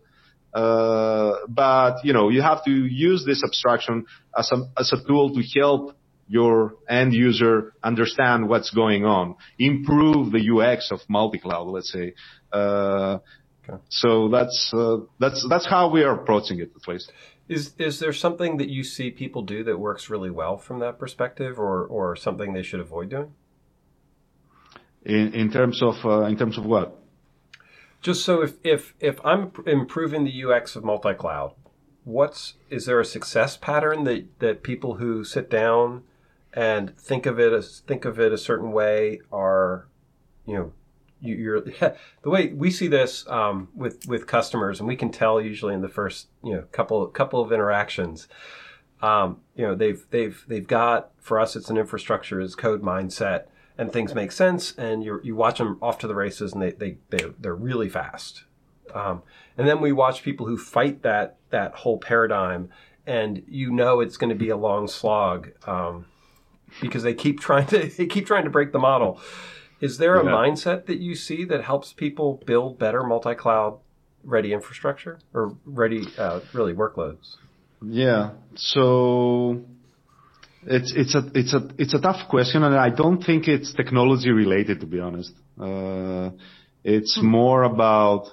Uh, 0.54 1.46
but 1.48 2.04
you 2.04 2.14
know, 2.14 2.30
you 2.30 2.42
have 2.42 2.64
to 2.66 2.72
use 2.72 3.24
this 3.26 3.44
abstraction 3.44 4.06
as 4.38 4.52
a, 4.52 4.58
as 4.78 4.92
a 4.92 5.08
tool 5.08 5.34
to 5.34 5.42
help 5.60 5.96
your 6.28 6.76
end 6.90 7.14
user 7.14 7.74
understand 7.84 8.50
what's 8.50 8.70
going 8.72 9.06
on, 9.06 9.36
improve 9.58 10.32
the 10.32 10.50
UX 10.52 10.92
of 10.92 11.00
multi-cloud, 11.08 11.68
let's 11.68 11.92
say. 11.92 12.14
Uh, 12.52 13.20
okay. 13.68 13.82
So 13.90 14.30
that's 14.30 14.72
uh, 14.74 14.98
that's 15.20 15.46
that's 15.50 15.68
how 15.68 15.90
we 15.90 16.04
are 16.04 16.14
approaching 16.22 16.60
it, 16.60 16.72
at 16.76 16.88
least. 16.88 17.12
Is 17.48 17.74
is 17.78 18.00
there 18.00 18.14
something 18.14 18.58
that 18.58 18.70
you 18.70 18.84
see 18.84 19.10
people 19.10 19.42
do 19.42 19.64
that 19.64 19.80
works 19.80 20.10
really 20.10 20.30
well 20.30 20.58
from 20.58 20.80
that 20.80 21.00
perspective, 21.00 21.58
or 21.58 21.86
or 21.86 22.16
something 22.16 22.54
they 22.54 22.64
should 22.64 22.82
avoid 22.82 23.10
doing? 23.10 23.34
In 25.06 25.34
in 25.34 25.52
terms 25.52 25.82
of 25.82 25.96
uh, 26.04 26.24
in 26.24 26.38
terms 26.38 26.58
of 26.58 26.66
what? 26.66 27.00
Just 28.02 28.26
so 28.26 28.42
if 28.42 28.54
if 28.64 28.94
if 29.00 29.20
I'm 29.26 29.52
improving 29.66 30.26
the 30.26 30.44
UX 30.44 30.76
of 30.76 30.84
multi-cloud, 30.84 31.54
what's 32.04 32.56
is 32.70 32.86
there 32.86 33.00
a 33.00 33.06
success 33.06 33.58
pattern 33.58 34.04
that 34.04 34.40
that 34.40 34.64
people 34.64 34.96
who 34.96 35.24
sit 35.24 35.50
down 35.50 36.04
and 36.58 36.98
think 36.98 37.28
of 37.28 37.40
it 37.40 37.54
as 37.54 37.84
think 37.86 38.04
of 38.04 38.20
it 38.20 38.34
a 38.34 38.38
certain 38.38 38.72
way 38.72 39.22
are, 39.32 39.88
you 40.48 40.56
know, 40.56 40.74
you, 41.22 41.54
are 41.54 41.62
the 42.24 42.30
way 42.32 42.48
we 42.48 42.72
see 42.72 42.88
this 42.88 43.28
um, 43.28 43.70
with 43.76 44.08
with 44.08 44.26
customers, 44.26 44.80
and 44.80 44.88
we 44.88 44.96
can 44.96 45.12
tell 45.12 45.40
usually 45.40 45.76
in 45.76 45.82
the 45.82 45.88
first 45.88 46.30
you 46.44 46.54
know 46.56 46.64
couple 46.72 47.06
couple 47.08 47.42
of 47.42 47.52
interactions. 47.52 48.28
Um, 49.04 49.42
you 49.56 49.68
know 49.68 49.76
they've 49.76 50.04
they've 50.10 50.44
they've 50.48 50.66
got 50.66 51.12
for 51.20 51.40
us 51.40 51.56
it's 51.56 51.70
an 51.70 51.78
infrastructure 51.78 52.42
as 52.42 52.56
code 52.56 52.82
mindset 52.82 53.46
and 53.78 53.94
things 53.94 54.16
make 54.16 54.32
sense 54.32 54.74
and 54.76 55.04
you 55.04 55.22
you 55.24 55.36
watch 55.36 55.60
them 55.60 55.78
off 55.84 56.00
to 56.00 56.08
the 56.08 56.16
races 56.16 56.54
and 56.54 56.64
they 56.64 56.72
they, 56.72 56.98
they 57.12 57.26
they're 57.40 57.54
really 57.54 57.90
fast 57.90 58.46
um, 58.96 59.22
and 59.56 59.68
then 59.68 59.80
we 59.80 59.92
watch 59.92 60.24
people 60.24 60.48
who 60.48 60.58
fight 60.58 61.04
that 61.04 61.38
that 61.52 61.76
whole 61.76 62.00
paradigm 62.00 62.70
and 63.06 63.44
you 63.48 63.70
know 63.70 64.00
it's 64.00 64.18
going 64.18 64.32
to 64.32 64.36
be 64.36 64.50
a 64.50 64.58
long 64.58 64.88
slog 64.88 65.52
um, 65.68 66.08
because 66.82 67.04
they 67.04 67.14
keep 67.14 67.40
trying 67.40 67.68
to 67.68 67.88
they 67.98 68.06
keep 68.06 68.26
trying 68.26 68.44
to 68.44 68.50
break 68.50 68.72
the 68.72 68.80
model 68.80 69.20
is 69.80 69.98
there 69.98 70.16
a 70.16 70.26
yeah. 70.26 70.32
mindset 70.32 70.88
that 70.88 71.00
you 71.00 71.16
see 71.16 71.46
that 71.46 71.64
helps 71.64 71.94
people 71.94 72.42
build 72.46 72.80
better 72.80 73.04
multi-cloud 73.04 73.80
ready 74.24 74.54
infrastructure 74.54 75.20
or 75.34 75.56
ready, 75.66 76.04
uh, 76.18 76.40
really 76.54 76.74
workloads? 76.74 77.36
Yeah. 77.82 78.32
So 78.56 79.64
it's 80.66 80.92
it's 80.96 81.14
a 81.14 81.30
it's 81.36 81.54
a 81.54 81.70
it's 81.78 81.94
a 81.94 82.02
tough 82.02 82.28
question, 82.28 82.64
and 82.64 82.76
I 82.76 82.90
don't 82.90 83.24
think 83.24 83.48
it's 83.48 83.74
technology 83.74 84.32
related. 84.32 84.80
To 84.80 84.88
be 84.88 85.00
honest, 85.00 85.34
uh, 85.62 86.32
it's 86.84 87.20
hmm. 87.20 87.28
more 87.28 87.64
about 87.64 88.30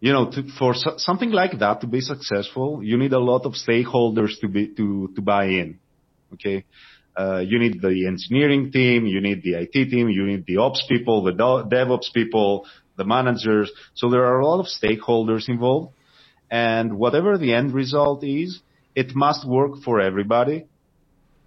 you 0.00 0.12
know 0.14 0.30
to, 0.30 0.42
for 0.58 0.72
so, 0.74 0.94
something 0.96 1.30
like 1.30 1.58
that 1.58 1.82
to 1.82 1.86
be 1.86 2.00
successful, 2.00 2.82
you 2.82 2.96
need 2.96 3.12
a 3.12 3.18
lot 3.18 3.44
of 3.44 3.52
stakeholders 3.52 4.40
to 4.40 4.48
be 4.48 4.68
to 4.68 5.12
to 5.14 5.20
buy 5.20 5.44
in. 5.44 5.78
Okay, 6.32 6.64
you 7.40 7.58
need 7.58 7.80
the 7.80 8.06
engineering 8.06 8.70
team, 8.70 9.06
you 9.06 9.20
need 9.20 9.42
the 9.42 9.54
IT 9.54 9.72
team, 9.72 10.08
you 10.08 10.26
need 10.26 10.44
the 10.46 10.58
ops 10.58 10.84
people, 10.88 11.24
the 11.24 11.32
DevOps 11.32 12.12
people, 12.12 12.66
the 12.96 13.04
managers. 13.04 13.70
So 13.94 14.10
there 14.10 14.24
are 14.24 14.40
a 14.40 14.46
lot 14.46 14.60
of 14.60 14.66
stakeholders 14.66 15.48
involved. 15.48 15.94
And 16.50 16.98
whatever 16.98 17.38
the 17.38 17.54
end 17.54 17.72
result 17.72 18.22
is, 18.22 18.60
it 18.94 19.14
must 19.14 19.46
work 19.46 19.82
for 19.84 20.00
everybody. 20.00 20.66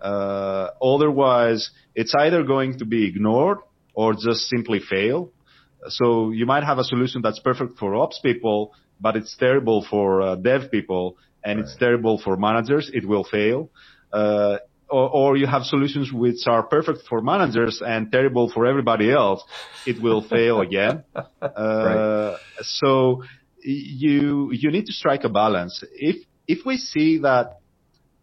Uh, 0.01 0.69
otherwise, 0.81 1.71
it's 1.95 2.13
either 2.15 2.43
going 2.43 2.79
to 2.79 2.85
be 2.85 3.07
ignored 3.07 3.59
or 3.93 4.13
just 4.13 4.47
simply 4.47 4.79
fail. 4.79 5.31
So 5.87 6.31
you 6.31 6.45
might 6.45 6.63
have 6.63 6.77
a 6.77 6.83
solution 6.83 7.21
that's 7.21 7.39
perfect 7.39 7.77
for 7.79 7.95
ops 7.95 8.19
people, 8.19 8.73
but 8.99 9.15
it's 9.15 9.35
terrible 9.37 9.85
for 9.89 10.21
uh, 10.21 10.35
dev 10.35 10.71
people 10.71 11.17
and 11.43 11.59
it's 11.59 11.75
terrible 11.77 12.19
for 12.23 12.35
managers. 12.35 12.91
It 12.93 13.07
will 13.07 13.23
fail. 13.23 13.69
Or, 14.91 15.09
or, 15.09 15.37
you 15.37 15.45
have 15.45 15.63
solutions 15.63 16.11
which 16.11 16.47
are 16.47 16.63
perfect 16.63 17.01
for 17.07 17.21
managers 17.21 17.81
and 17.85 18.11
terrible 18.11 18.49
for 18.49 18.65
everybody 18.65 19.11
else, 19.11 19.43
it 19.85 20.01
will 20.01 20.27
fail 20.27 20.61
again. 20.67 21.03
Uh, 21.15 21.21
right. 21.41 22.37
So 22.61 23.23
you 23.61 24.51
you 24.51 24.71
need 24.71 24.85
to 24.85 24.93
strike 24.93 25.23
a 25.23 25.29
balance. 25.29 25.83
If 25.93 26.25
if 26.47 26.65
we 26.65 26.77
see 26.77 27.19
that 27.19 27.59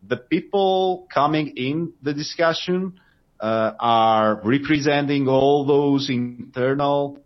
the 0.06 0.16
people 0.16 1.06
coming 1.12 1.56
in 1.56 1.92
the 2.02 2.12
discussion 2.12 3.00
uh, 3.40 3.72
are 3.78 4.40
representing 4.44 5.28
all 5.28 5.66
those 5.66 6.08
internal 6.08 7.18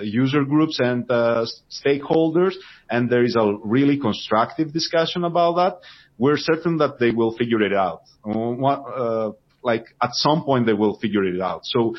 user 0.00 0.44
groups 0.44 0.78
and 0.80 1.10
uh, 1.10 1.44
stakeholders, 1.70 2.54
and 2.88 3.10
there 3.10 3.24
is 3.24 3.36
a 3.38 3.54
really 3.64 3.98
constructive 3.98 4.72
discussion 4.72 5.24
about 5.24 5.56
that, 5.56 5.80
we're 6.18 6.36
certain 6.36 6.78
that 6.78 6.98
they 6.98 7.10
will 7.10 7.36
figure 7.36 7.62
it 7.62 7.72
out. 7.72 8.02
Uh, 8.26 9.30
like 9.62 9.86
at 10.02 10.10
some 10.12 10.44
point 10.44 10.66
they 10.66 10.72
will 10.72 10.98
figure 10.98 11.24
it 11.24 11.40
out. 11.40 11.60
So 11.64 11.94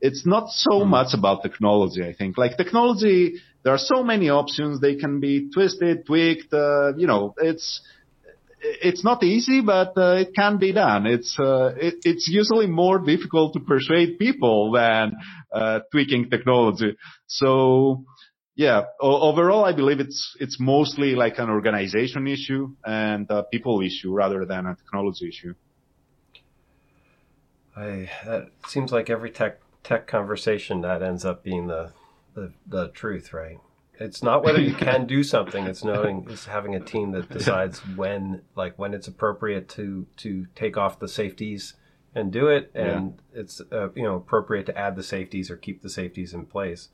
it's 0.00 0.26
not 0.26 0.50
so 0.50 0.80
mm. 0.80 0.86
much 0.86 1.14
about 1.14 1.42
technology, 1.42 2.02
I 2.04 2.14
think. 2.14 2.36
Like 2.38 2.56
technology, 2.56 3.34
there 3.62 3.72
are 3.72 3.78
so 3.78 4.02
many 4.02 4.28
options. 4.30 4.80
They 4.80 4.96
can 4.96 5.20
be 5.20 5.50
twisted, 5.52 6.06
tweaked. 6.06 6.52
Uh, 6.52 6.94
you 6.96 7.06
know, 7.06 7.34
it's 7.38 7.80
it's 8.60 9.04
not 9.04 9.22
easy, 9.22 9.60
but 9.60 9.92
uh, 9.96 10.16
it 10.16 10.34
can 10.34 10.58
be 10.58 10.72
done. 10.72 11.06
It's 11.06 11.38
uh, 11.38 11.74
it, 11.76 11.94
it's 12.04 12.28
usually 12.28 12.66
more 12.66 12.98
difficult 12.98 13.54
to 13.54 13.60
persuade 13.60 14.18
people 14.18 14.72
than 14.72 15.12
uh, 15.52 15.80
tweaking 15.90 16.30
technology. 16.30 16.96
So 17.26 18.04
yeah, 18.56 18.84
overall, 19.00 19.64
I 19.64 19.72
believe 19.72 19.98
it's 19.98 20.36
it's 20.38 20.60
mostly 20.60 21.14
like 21.14 21.38
an 21.38 21.50
organization 21.50 22.28
issue 22.28 22.74
and 22.84 23.28
a 23.30 23.42
people 23.42 23.80
issue 23.80 24.12
rather 24.12 24.44
than 24.44 24.66
a 24.66 24.76
technology 24.76 25.28
issue. 25.28 25.54
I 27.76 28.10
that 28.24 28.50
seems 28.68 28.92
like 28.92 29.10
every 29.10 29.30
tech 29.30 29.58
tech 29.82 30.06
conversation 30.06 30.82
that 30.82 31.02
ends 31.02 31.24
up 31.24 31.42
being 31.42 31.66
the 31.66 31.92
the, 32.34 32.52
the 32.66 32.88
truth, 32.88 33.32
right? 33.32 33.58
It's 33.98 34.22
not 34.22 34.44
whether 34.44 34.60
you 34.60 34.74
can 34.74 35.06
do 35.06 35.22
something; 35.22 35.66
it's 35.66 35.84
knowing, 35.84 36.26
it's 36.28 36.46
having 36.46 36.74
a 36.74 36.80
team 36.80 37.12
that 37.12 37.30
decides 37.30 37.78
when, 37.96 38.42
like 38.56 38.78
when 38.78 38.94
it's 38.94 39.08
appropriate 39.08 39.68
to 39.70 40.06
to 40.18 40.46
take 40.54 40.76
off 40.76 40.98
the 40.98 41.08
safeties 41.08 41.74
and 42.14 42.32
do 42.32 42.48
it, 42.48 42.70
and 42.74 43.20
yeah. 43.32 43.40
it's 43.40 43.60
uh, 43.72 43.90
you 43.92 44.02
know 44.02 44.16
appropriate 44.16 44.66
to 44.66 44.78
add 44.78 44.96
the 44.96 45.02
safeties 45.02 45.50
or 45.50 45.56
keep 45.56 45.82
the 45.82 45.90
safeties 45.90 46.32
in 46.34 46.46
place. 46.46 46.88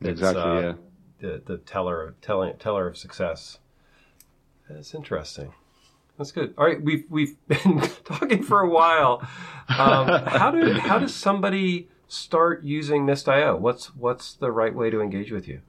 Exactly. 0.00 0.42
Uh, 0.42 0.60
yeah. 0.60 0.72
The 1.20 1.42
the 1.44 1.58
teller 1.58 2.02
of 2.02 2.20
telling 2.20 2.56
teller 2.58 2.86
of 2.86 2.96
success. 2.96 3.58
That's 4.68 4.94
interesting. 4.94 5.52
That's 6.16 6.32
good. 6.32 6.54
All 6.58 6.66
right, 6.66 6.80
we've 6.82 7.04
we've 7.08 7.36
been 7.48 7.80
talking 8.04 8.42
for 8.42 8.60
a 8.60 8.68
while. 8.68 9.20
Um, 9.68 10.08
how 10.26 10.50
do 10.50 10.72
how 10.74 10.98
does 10.98 11.14
somebody 11.14 11.88
start 12.08 12.64
using 12.64 13.06
Mist.io? 13.06 13.56
What's 13.56 13.94
what's 13.96 14.34
the 14.34 14.50
right 14.50 14.74
way 14.74 14.90
to 14.90 15.00
engage 15.00 15.30
with 15.30 15.48
you? 15.48 15.60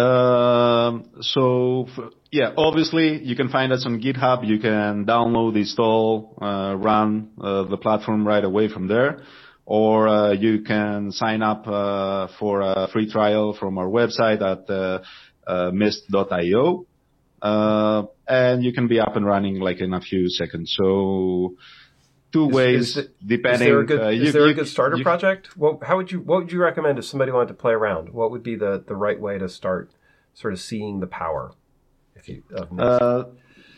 Um, 0.00 1.10
so 1.20 1.86
yeah, 2.30 2.52
obviously 2.56 3.22
you 3.22 3.36
can 3.36 3.48
find 3.50 3.72
us 3.72 3.84
on 3.84 4.00
GitHub. 4.00 4.46
You 4.46 4.58
can 4.58 5.04
download, 5.04 5.56
install, 5.56 6.38
uh, 6.40 6.74
run 6.76 7.30
uh, 7.40 7.64
the 7.64 7.76
platform 7.76 8.26
right 8.26 8.42
away 8.42 8.68
from 8.68 8.88
there 8.88 9.22
or 9.72 10.06
uh, 10.06 10.32
you 10.32 10.60
can 10.60 11.10
sign 11.12 11.40
up 11.40 11.66
uh, 11.66 12.28
for 12.38 12.60
a 12.60 12.88
free 12.92 13.10
trial 13.10 13.56
from 13.58 13.78
our 13.78 13.86
website 13.86 14.42
at 14.42 14.68
uh, 14.68 15.70
mist.io. 15.72 16.84
and 17.42 18.62
you 18.62 18.74
can 18.74 18.86
be 18.86 19.00
up 19.00 19.16
and 19.16 19.24
running 19.24 19.60
like 19.60 19.80
in 19.80 19.94
a 19.94 20.00
few 20.02 20.28
seconds. 20.28 20.74
So 20.78 21.54
two 22.34 22.48
ways 22.48 22.98
is 22.98 23.08
depending. 23.24 23.68
Is 23.68 23.72
there 23.72 23.80
a 23.80 23.86
good, 23.86 24.18
you, 24.18 24.32
there 24.32 24.46
a 24.46 24.52
good 24.52 24.68
starter 24.68 25.02
project? 25.02 25.56
Well, 25.56 25.80
how 25.82 25.96
would 25.96 26.12
you 26.12 26.20
what 26.20 26.40
would 26.40 26.52
you 26.52 26.60
recommend 26.60 26.98
if 26.98 27.06
somebody 27.06 27.32
wanted 27.32 27.48
to 27.48 27.54
play 27.54 27.72
around? 27.72 28.10
What 28.10 28.30
would 28.30 28.42
be 28.42 28.56
the 28.56 28.84
the 28.86 28.94
right 28.94 29.18
way 29.18 29.38
to 29.38 29.48
start 29.48 29.90
sort 30.34 30.52
of 30.52 30.60
seeing 30.60 31.00
the 31.00 31.06
power? 31.06 31.52
If 32.14 32.28
you 32.28 32.42
uh, 32.78 33.24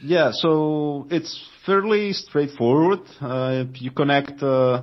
yeah, 0.02 0.33
so 0.33 1.07
it's 1.09 1.33
fairly 1.64 2.12
straightforward. 2.14 3.02
Uh, 3.20 3.66
you 3.74 3.92
connect 3.92 4.42
uh, 4.42 4.83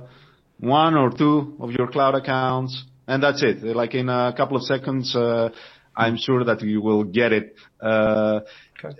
one 0.62 0.94
or 0.94 1.10
two 1.10 1.56
of 1.58 1.72
your 1.72 1.88
cloud 1.88 2.14
accounts, 2.14 2.84
and 3.08 3.22
that's 3.22 3.42
it. 3.42 3.62
Like 3.64 3.94
in 3.94 4.08
a 4.08 4.32
couple 4.36 4.56
of 4.56 4.62
seconds, 4.62 5.14
uh, 5.14 5.50
I'm 5.94 6.16
sure 6.16 6.44
that 6.44 6.62
you 6.62 6.80
will 6.80 7.02
get 7.04 7.32
it. 7.32 7.56
Uh, 7.80 8.40
okay. 8.78 8.96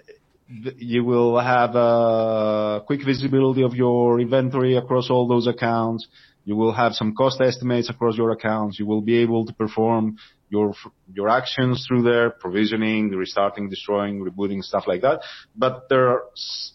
You 0.76 1.04
will 1.04 1.38
have 1.38 1.74
a 1.76 2.82
quick 2.84 3.00
visibility 3.06 3.62
of 3.62 3.74
your 3.74 4.20
inventory 4.20 4.76
across 4.76 5.08
all 5.08 5.26
those 5.26 5.46
accounts. 5.46 6.06
You 6.44 6.56
will 6.56 6.72
have 6.72 6.92
some 6.94 7.14
cost 7.14 7.40
estimates 7.40 7.88
across 7.88 8.16
your 8.18 8.32
accounts. 8.32 8.78
You 8.78 8.84
will 8.84 9.00
be 9.00 9.18
able 9.18 9.46
to 9.46 9.54
perform 9.54 10.18
your 10.50 10.74
your 11.14 11.28
actions 11.28 11.86
through 11.86 12.02
there, 12.02 12.30
provisioning, 12.30 13.10
restarting, 13.10 13.70
destroying, 13.70 14.20
rebooting, 14.20 14.62
stuff 14.62 14.84
like 14.88 15.02
that. 15.02 15.20
But 15.56 15.88
there 15.88 16.08
are 16.08 16.22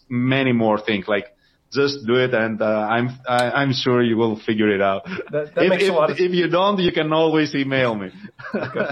many 0.08 0.52
more 0.52 0.80
things 0.80 1.06
like 1.06 1.26
just 1.72 2.06
do 2.06 2.14
it, 2.14 2.34
and 2.34 2.60
uh, 2.60 2.64
I'm 2.64 3.10
I, 3.28 3.50
I'm 3.50 3.72
sure 3.72 4.02
you 4.02 4.16
will 4.16 4.36
figure 4.36 4.74
it 4.74 4.80
out. 4.80 5.04
That, 5.30 5.54
that 5.54 5.64
if, 5.64 5.70
makes 5.70 5.84
if, 5.84 5.90
a 5.90 5.92
lot 5.92 6.10
of... 6.10 6.18
if 6.18 6.32
you 6.32 6.48
don't, 6.48 6.78
you 6.78 6.92
can 6.92 7.12
always 7.12 7.54
email 7.54 7.94
me. 7.94 8.10
okay. 8.54 8.88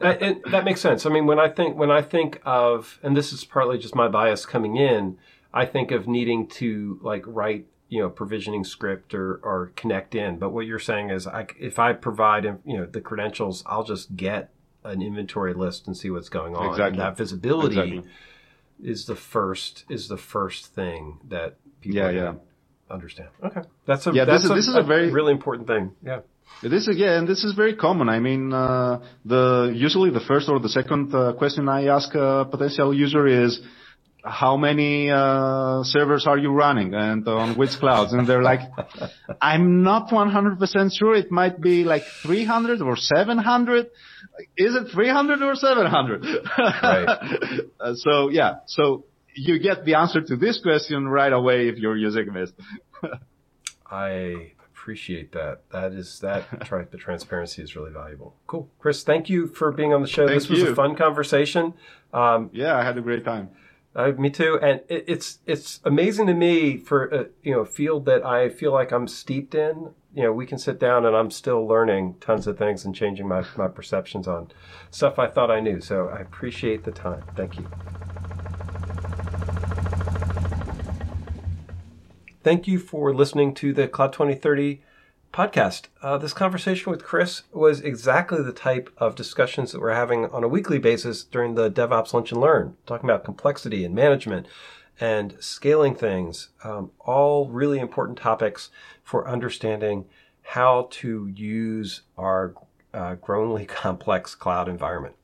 that, 0.00 0.22
it, 0.22 0.50
that 0.50 0.64
makes 0.64 0.80
sense. 0.80 1.04
I 1.06 1.10
mean, 1.10 1.26
when 1.26 1.38
I 1.38 1.50
think 1.50 1.76
when 1.76 1.90
I 1.90 2.02
think 2.02 2.40
of, 2.44 2.98
and 3.02 3.16
this 3.16 3.32
is 3.32 3.44
partly 3.44 3.78
just 3.78 3.94
my 3.94 4.08
bias 4.08 4.46
coming 4.46 4.76
in, 4.76 5.18
I 5.52 5.66
think 5.66 5.90
of 5.90 6.08
needing 6.08 6.46
to 6.58 6.98
like 7.02 7.24
write 7.26 7.66
you 7.88 8.00
know 8.00 8.08
provisioning 8.08 8.64
script 8.64 9.14
or 9.14 9.40
or 9.42 9.72
connect 9.76 10.14
in. 10.14 10.38
But 10.38 10.50
what 10.50 10.66
you're 10.66 10.78
saying 10.78 11.10
is, 11.10 11.26
I, 11.26 11.46
if 11.58 11.78
I 11.78 11.92
provide 11.92 12.44
you 12.64 12.78
know 12.78 12.86
the 12.86 13.00
credentials, 13.00 13.62
I'll 13.66 13.84
just 13.84 14.16
get 14.16 14.50
an 14.84 15.02
inventory 15.02 15.52
list 15.52 15.86
and 15.86 15.96
see 15.96 16.10
what's 16.10 16.30
going 16.30 16.56
on. 16.56 16.70
Exactly. 16.70 16.86
And 16.86 16.98
that 17.00 17.16
visibility. 17.16 17.78
Exactly 17.78 18.10
is 18.82 19.06
the 19.06 19.16
first 19.16 19.84
is 19.88 20.08
the 20.08 20.16
first 20.16 20.74
thing 20.74 21.18
that 21.28 21.56
people 21.80 21.98
Yeah, 22.00 22.10
yeah. 22.10 22.32
understand. 22.90 23.30
Okay, 23.44 23.62
that's 23.86 24.06
a 24.06 24.12
Yeah, 24.12 24.24
this 24.24 24.42
that's 24.42 24.44
is- 24.44 24.50
a, 24.50 24.54
this 24.54 24.68
is 24.68 24.76
a 24.76 24.82
very- 24.82 25.10
really 25.18 25.32
important 25.32 25.66
thing. 25.68 25.84
Yeah, 26.10 26.20
This 26.62 26.88
is 26.88 26.96
yeah, 26.96 27.18
and 27.18 27.26
this 27.32 27.42
is 27.44 27.52
very 27.62 27.74
common. 27.86 28.08
I 28.08 28.18
mean, 28.28 28.42
uh, 28.52 29.00
the 29.24 29.44
usually 29.86 30.10
the 30.18 30.24
first 30.30 30.48
or 30.48 30.58
the 30.66 30.68
second 30.80 31.14
uh, 31.14 31.32
question 31.40 31.68
I 31.68 31.80
ask 31.96 32.08
a 32.14 32.44
potential 32.54 32.92
user 33.06 33.24
is, 33.44 33.52
how 34.42 34.54
many 34.58 35.10
uh, 35.10 35.82
servers 35.94 36.26
are 36.26 36.36
you 36.44 36.50
running 36.52 36.92
and 36.92 37.26
on 37.26 37.48
which 37.60 37.74
clouds? 37.82 38.12
And 38.12 38.26
they're 38.28 38.42
like, 38.52 38.60
I'm 39.40 39.82
not 39.82 40.10
100% 40.10 40.90
sure. 40.98 41.14
It 41.14 41.30
might 41.30 41.56
be 41.70 41.84
like 41.84 42.02
300 42.22 42.82
or 42.82 42.96
700. 42.96 43.86
Is 44.58 44.74
it 44.80 44.88
300 44.92 45.40
or 45.42 45.54
700? 45.54 46.26
Right. 46.58 47.08
Uh, 47.80 47.94
so 48.04 48.28
yeah, 48.28 48.56
so 48.66 49.04
you 49.34 49.58
get 49.58 49.84
the 49.84 49.94
answer 49.94 50.20
to 50.20 50.36
this 50.36 50.60
question 50.60 51.08
right 51.08 51.32
away 51.32 51.68
if 51.68 51.78
you're 51.78 51.96
using 51.96 52.32
Mist. 52.32 52.54
I 53.90 54.52
appreciate 54.72 55.32
that. 55.32 55.62
That 55.70 55.92
is 55.92 56.20
that 56.20 56.44
tri- 56.64 56.86
the 56.90 56.96
transparency 56.96 57.62
is 57.62 57.76
really 57.76 57.90
valuable. 57.90 58.34
Cool, 58.46 58.68
Chris. 58.78 59.02
Thank 59.02 59.28
you 59.28 59.46
for 59.46 59.72
being 59.72 59.92
on 59.92 60.02
the 60.02 60.08
show. 60.08 60.26
Thank 60.26 60.40
this 60.40 60.48
was 60.48 60.62
a 60.62 60.74
fun 60.74 60.96
conversation. 60.96 61.74
Um, 62.12 62.50
yeah, 62.52 62.76
I 62.76 62.82
had 62.82 62.96
a 62.96 63.00
great 63.00 63.24
time. 63.24 63.50
Uh, 63.94 64.12
me 64.12 64.30
too, 64.30 64.58
and 64.62 64.80
it, 64.88 65.04
it's 65.08 65.40
it's 65.46 65.80
amazing 65.84 66.28
to 66.28 66.34
me 66.34 66.76
for 66.76 67.06
a, 67.06 67.26
you 67.42 67.52
know 67.52 67.60
a 67.60 67.66
field 67.66 68.04
that 68.06 68.24
I 68.24 68.48
feel 68.48 68.72
like 68.72 68.92
I'm 68.92 69.08
steeped 69.08 69.54
in. 69.54 69.90
You 70.14 70.24
know, 70.24 70.32
we 70.32 70.46
can 70.46 70.58
sit 70.58 70.80
down 70.80 71.06
and 71.06 71.14
I'm 71.14 71.30
still 71.30 71.66
learning 71.66 72.16
tons 72.20 72.46
of 72.46 72.58
things 72.58 72.84
and 72.84 72.92
changing 72.92 73.28
my, 73.28 73.44
my 73.56 73.68
perceptions 73.68 74.26
on 74.26 74.50
stuff 74.90 75.20
I 75.20 75.28
thought 75.28 75.52
I 75.52 75.60
knew. 75.60 75.80
So 75.80 76.08
I 76.08 76.18
appreciate 76.18 76.82
the 76.82 76.90
time. 76.90 77.22
Thank 77.36 77.58
you. 77.58 77.68
Thank 82.42 82.66
you 82.66 82.78
for 82.78 83.12
listening 83.12 83.52
to 83.56 83.74
the 83.74 83.86
Cloud 83.86 84.14
2030 84.14 84.80
podcast. 85.30 85.88
Uh, 86.00 86.16
this 86.16 86.32
conversation 86.32 86.90
with 86.90 87.04
Chris 87.04 87.42
was 87.52 87.82
exactly 87.82 88.42
the 88.42 88.50
type 88.50 88.88
of 88.96 89.14
discussions 89.14 89.72
that 89.72 89.80
we're 89.82 89.92
having 89.92 90.24
on 90.24 90.42
a 90.42 90.48
weekly 90.48 90.78
basis 90.78 91.22
during 91.22 91.54
the 91.54 91.70
DevOps 91.70 92.14
Lunch 92.14 92.32
and 92.32 92.40
Learn, 92.40 92.78
talking 92.86 93.10
about 93.10 93.24
complexity 93.24 93.84
and 93.84 93.94
management 93.94 94.46
and 94.98 95.36
scaling 95.38 95.94
things, 95.94 96.48
um, 96.64 96.92
all 97.00 97.46
really 97.50 97.78
important 97.78 98.16
topics 98.16 98.70
for 99.02 99.28
understanding 99.28 100.06
how 100.40 100.88
to 100.92 101.26
use 101.36 102.00
our 102.16 102.54
uh, 102.94 103.16
growingly 103.16 103.66
complex 103.66 104.34
cloud 104.34 104.66
environment. 104.66 105.14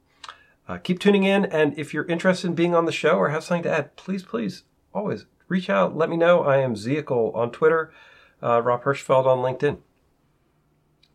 Uh, 0.69 0.77
keep 0.77 1.01
tuning 1.01 1.25
in, 1.25 1.47
and 1.47 1.79
if 1.79 1.95
you're 1.95 2.05
interested 2.05 2.49
in 2.49 2.55
being 2.55 2.75
on 2.75 2.85
the 2.85 2.93
show 2.93 3.17
or 3.17 3.31
have 3.31 3.43
something 3.43 3.63
to 3.63 3.73
add, 3.73 3.97
please, 3.97 4.23
please, 4.23 4.65
always 4.93 5.25
reach 5.49 5.71
out. 5.71 5.97
Let 5.97 6.11
me 6.11 6.17
know. 6.17 6.43
I 6.43 6.59
am 6.59 6.75
Zehicle 6.75 7.35
on 7.35 7.51
Twitter, 7.51 7.93
uh, 8.43 8.61
Rob 8.63 8.85
Hirschfeld 8.85 9.27
on 9.27 9.39
LinkedIn. 9.39 9.79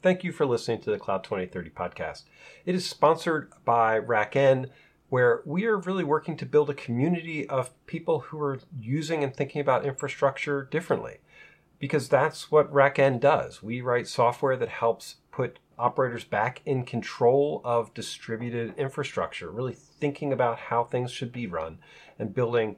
Thank 0.02 0.24
you 0.24 0.32
for 0.32 0.46
listening 0.46 0.82
to 0.82 0.90
the 0.90 0.98
Cloud 0.98 1.24
2030 1.24 1.70
podcast. 1.70 2.24
It 2.66 2.74
is 2.74 2.88
sponsored 2.88 3.52
by 3.66 4.00
RackN, 4.00 4.70
where 5.10 5.42
we 5.46 5.66
are 5.66 5.78
really 5.78 6.04
working 6.04 6.36
to 6.38 6.46
build 6.46 6.70
a 6.70 6.74
community 6.74 7.48
of 7.48 7.70
people 7.86 8.22
who 8.22 8.42
are 8.42 8.60
using 8.80 9.24
and 9.24 9.36
thinking 9.36 9.62
about 9.62 9.86
infrastructure 9.86 10.68
differently. 10.72 11.18
Because 11.78 12.10
that's 12.10 12.52
what 12.52 12.72
RackN 12.72 13.20
does. 13.20 13.62
We 13.62 13.82
write 13.82 14.08
software 14.08 14.56
that 14.56 14.70
helps 14.70 15.16
put 15.32 15.60
operators 15.78 16.24
back 16.24 16.62
in 16.66 16.86
control 16.86 17.62
of 17.64 17.94
distributed 17.94 18.74
infrastructure, 18.78 19.50
really 19.52 19.74
thinking 19.74 20.32
about 20.32 20.58
how 20.58 20.84
things 20.84 21.12
should 21.12 21.32
be 21.32 21.48
run 21.48 21.80
and 22.20 22.34
building 22.34 22.78